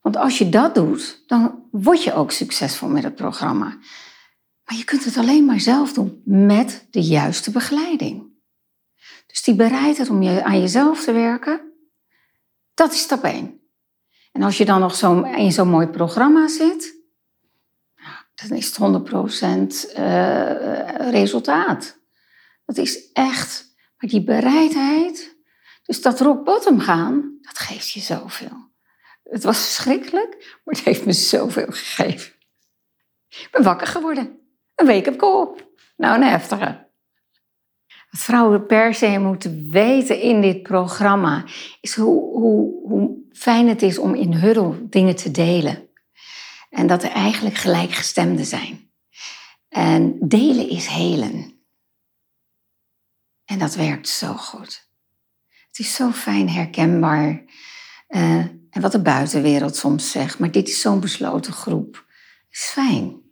Want 0.00 0.16
als 0.16 0.38
je 0.38 0.48
dat 0.48 0.74
doet, 0.74 1.22
dan 1.26 1.68
word 1.70 2.02
je 2.02 2.14
ook 2.14 2.30
succesvol 2.30 2.88
met 2.88 3.02
het 3.02 3.14
programma. 3.14 3.78
Maar 4.68 4.76
je 4.76 4.84
kunt 4.84 5.04
het 5.04 5.16
alleen 5.16 5.44
maar 5.44 5.60
zelf 5.60 5.92
doen 5.92 6.22
met 6.24 6.86
de 6.90 7.00
juiste 7.00 7.50
begeleiding. 7.50 8.26
Dus 9.26 9.42
die 9.42 9.54
bereidheid 9.54 10.10
om 10.10 10.22
je, 10.22 10.44
aan 10.44 10.60
jezelf 10.60 11.04
te 11.04 11.12
werken, 11.12 11.72
dat 12.74 12.92
is 12.92 13.00
stap 13.00 13.24
1. 13.24 13.60
En 14.32 14.42
als 14.42 14.58
je 14.58 14.64
dan 14.64 14.80
nog 14.80 14.94
zo, 14.94 15.22
in 15.22 15.52
zo'n 15.52 15.68
mooi 15.68 15.86
programma 15.86 16.48
zit, 16.48 16.94
dan 18.34 18.56
is 18.56 18.76
het 18.76 19.02
100% 19.94 19.98
uh, 19.98 21.10
resultaat. 21.10 21.98
Dat 22.64 22.76
is 22.76 23.12
echt, 23.12 23.74
maar 23.96 24.10
die 24.10 24.24
bereidheid, 24.24 25.36
dus 25.82 26.02
dat 26.02 26.20
rock 26.20 26.44
bottom 26.44 26.80
gaan, 26.80 27.38
dat 27.40 27.58
geeft 27.58 27.90
je 27.90 28.00
zoveel. 28.00 28.70
Het 29.22 29.42
was 29.42 29.64
verschrikkelijk, 29.64 30.60
maar 30.64 30.74
het 30.74 30.84
heeft 30.84 31.04
me 31.04 31.12
zoveel 31.12 31.70
gegeven. 31.70 32.32
Ik 33.28 33.48
ben 33.50 33.62
wakker 33.62 33.86
geworden. 33.86 34.38
Een 34.78 34.86
wake-up 34.86 35.16
call. 35.16 35.48
Nou, 35.96 36.14
een 36.16 36.28
heftige. 36.28 36.86
Wat 38.10 38.20
vrouwen 38.20 38.66
per 38.66 38.94
se 38.94 39.18
moeten 39.18 39.70
weten 39.70 40.20
in 40.20 40.40
dit 40.40 40.62
programma, 40.62 41.44
is 41.80 41.94
hoe, 41.94 42.38
hoe, 42.38 42.88
hoe 42.88 43.26
fijn 43.32 43.68
het 43.68 43.82
is 43.82 43.98
om 43.98 44.14
in 44.14 44.32
huddle 44.32 44.88
dingen 44.88 45.16
te 45.16 45.30
delen. 45.30 45.88
En 46.70 46.86
dat 46.86 47.02
er 47.02 47.10
eigenlijk 47.10 47.56
gelijkgestemden 47.56 48.44
zijn. 48.44 48.90
En 49.68 50.18
delen 50.28 50.68
is 50.68 50.86
helen. 50.86 51.62
En 53.44 53.58
dat 53.58 53.74
werkt 53.74 54.08
zo 54.08 54.34
goed. 54.34 54.88
Het 55.66 55.78
is 55.78 55.94
zo 55.94 56.10
fijn 56.10 56.48
herkenbaar. 56.48 57.44
Uh, 58.08 58.34
en 58.70 58.80
wat 58.80 58.92
de 58.92 59.02
buitenwereld 59.02 59.76
soms 59.76 60.10
zegt, 60.10 60.38
maar 60.38 60.50
dit 60.50 60.68
is 60.68 60.80
zo'n 60.80 61.00
besloten 61.00 61.52
groep. 61.52 62.06
Is 62.50 62.70
fijn. 62.72 63.27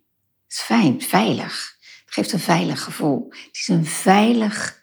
Het 0.47 0.57
is 0.57 0.61
fijn, 0.61 1.03
veilig. 1.03 1.77
Het 2.05 2.15
geeft 2.15 2.33
een 2.33 2.39
veilig 2.39 2.83
gevoel. 2.83 3.27
Het 3.31 3.57
is 3.57 3.69
een 3.69 3.87
veilig, 3.87 4.81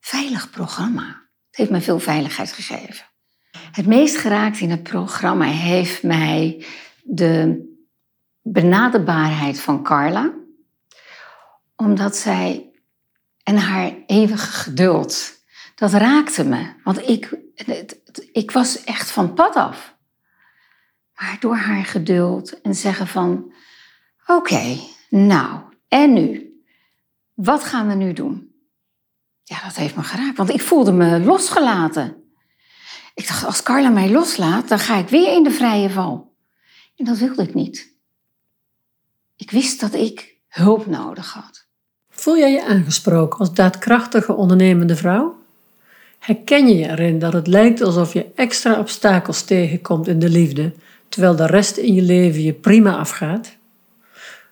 veilig 0.00 0.50
programma. 0.50 1.06
Het 1.46 1.56
heeft 1.56 1.70
mij 1.70 1.80
veel 1.80 1.98
veiligheid 1.98 2.52
gegeven. 2.52 3.06
Het 3.72 3.86
meest 3.86 4.16
geraakt 4.16 4.60
in 4.60 4.70
het 4.70 4.82
programma 4.82 5.44
heeft 5.44 6.02
mij 6.02 6.64
de 7.02 7.60
benaderbaarheid 8.42 9.60
van 9.60 9.82
Carla, 9.82 10.32
omdat 11.76 12.16
zij 12.16 12.70
en 13.42 13.56
haar 13.56 13.92
eeuwige 14.06 14.50
geduld, 14.50 15.40
dat 15.74 15.92
raakte 15.92 16.44
me. 16.44 16.72
Want 16.84 17.08
ik, 17.08 17.38
ik 18.32 18.50
was 18.50 18.84
echt 18.84 19.10
van 19.10 19.34
pad 19.34 19.56
af. 19.56 19.96
Maar 21.14 21.36
door 21.40 21.56
haar 21.56 21.84
geduld 21.84 22.60
en 22.60 22.74
zeggen 22.74 23.06
van, 23.06 23.54
oké, 24.36 24.78
nou, 25.08 25.60
en 25.88 26.12
nu? 26.12 26.56
Wat 27.34 27.64
gaan 27.64 27.88
we 27.88 27.94
nu 27.94 28.12
doen? 28.12 28.50
Ja, 29.42 29.62
dat 29.64 29.76
heeft 29.76 29.96
me 29.96 30.02
geraakt, 30.02 30.36
want 30.36 30.50
ik 30.50 30.60
voelde 30.60 30.92
me 30.92 31.20
losgelaten. 31.20 32.16
Ik 33.14 33.28
dacht, 33.28 33.44
als 33.44 33.62
Carla 33.62 33.88
mij 33.88 34.10
loslaat, 34.10 34.68
dan 34.68 34.78
ga 34.78 34.96
ik 34.96 35.08
weer 35.08 35.32
in 35.32 35.42
de 35.42 35.50
vrije 35.50 35.90
val. 35.90 36.34
En 36.96 37.04
dat 37.04 37.18
wilde 37.18 37.42
ik 37.42 37.54
niet. 37.54 37.94
Ik 39.36 39.50
wist 39.50 39.80
dat 39.80 39.94
ik 39.94 40.36
hulp 40.48 40.86
nodig 40.86 41.32
had. 41.32 41.66
Voel 42.10 42.38
jij 42.38 42.52
je 42.52 42.64
aangesproken 42.64 43.38
als 43.38 43.54
daadkrachtige 43.54 44.34
ondernemende 44.34 44.96
vrouw? 44.96 45.40
Herken 46.18 46.68
je 46.68 46.76
je 46.76 46.88
erin 46.88 47.18
dat 47.18 47.32
het 47.32 47.46
lijkt 47.46 47.80
alsof 47.80 48.12
je 48.12 48.26
extra 48.34 48.78
obstakels 48.78 49.42
tegenkomt 49.42 50.08
in 50.08 50.18
de 50.18 50.28
liefde, 50.28 50.72
terwijl 51.08 51.36
de 51.36 51.46
rest 51.46 51.76
in 51.76 51.94
je 51.94 52.02
leven 52.02 52.42
je 52.42 52.52
prima 52.52 52.96
afgaat? 52.96 53.56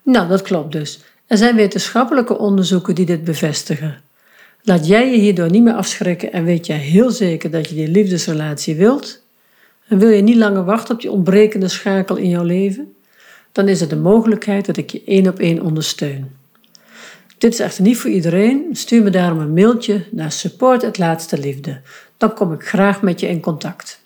Nou, 0.03 0.29
dat 0.29 0.43
klopt 0.43 0.73
dus. 0.73 1.01
Er 1.27 1.37
zijn 1.37 1.57
wetenschappelijke 1.57 2.39
onderzoeken 2.39 2.95
die 2.95 3.07
dit 3.07 3.25
bevestigen. 3.25 4.01
Laat 4.63 4.87
jij 4.87 5.11
je 5.11 5.19
hierdoor 5.19 5.51
niet 5.51 5.63
meer 5.63 5.75
afschrikken 5.75 6.33
en 6.33 6.45
weet 6.45 6.67
je 6.67 6.73
heel 6.73 7.11
zeker 7.11 7.51
dat 7.51 7.69
je 7.69 7.75
die 7.75 7.89
liefdesrelatie 7.89 8.77
wilt? 8.77 9.23
En 9.89 9.99
wil 9.99 10.09
je 10.09 10.23
niet 10.23 10.37
langer 10.37 10.65
wachten 10.65 10.95
op 10.95 11.01
die 11.01 11.11
ontbrekende 11.11 11.69
schakel 11.69 12.17
in 12.17 12.29
jouw 12.29 12.45
leven? 12.45 12.95
dan 13.53 13.69
is 13.69 13.81
er 13.81 13.89
de 13.89 13.97
mogelijkheid 13.97 14.67
dat 14.67 14.77
ik 14.77 14.91
je 14.91 15.03
één 15.05 15.29
op 15.29 15.39
één 15.39 15.63
ondersteun. 15.63 16.31
Dit 17.39 17.53
is 17.53 17.61
echter 17.61 17.83
niet 17.83 17.97
voor 17.97 18.11
iedereen. 18.11 18.69
Stuur 18.73 19.03
me 19.03 19.11
daarom 19.11 19.39
een 19.39 19.53
mailtje 19.53 20.05
naar 20.11 20.33
support 20.33 20.83
het 20.83 20.99
laatste 20.99 21.39
liefde. 21.39 21.81
Dan 22.17 22.35
kom 22.35 22.53
ik 22.53 22.63
graag 22.63 23.03
met 23.03 23.21
je 23.21 23.29
in 23.29 23.41
contact. 23.41 24.00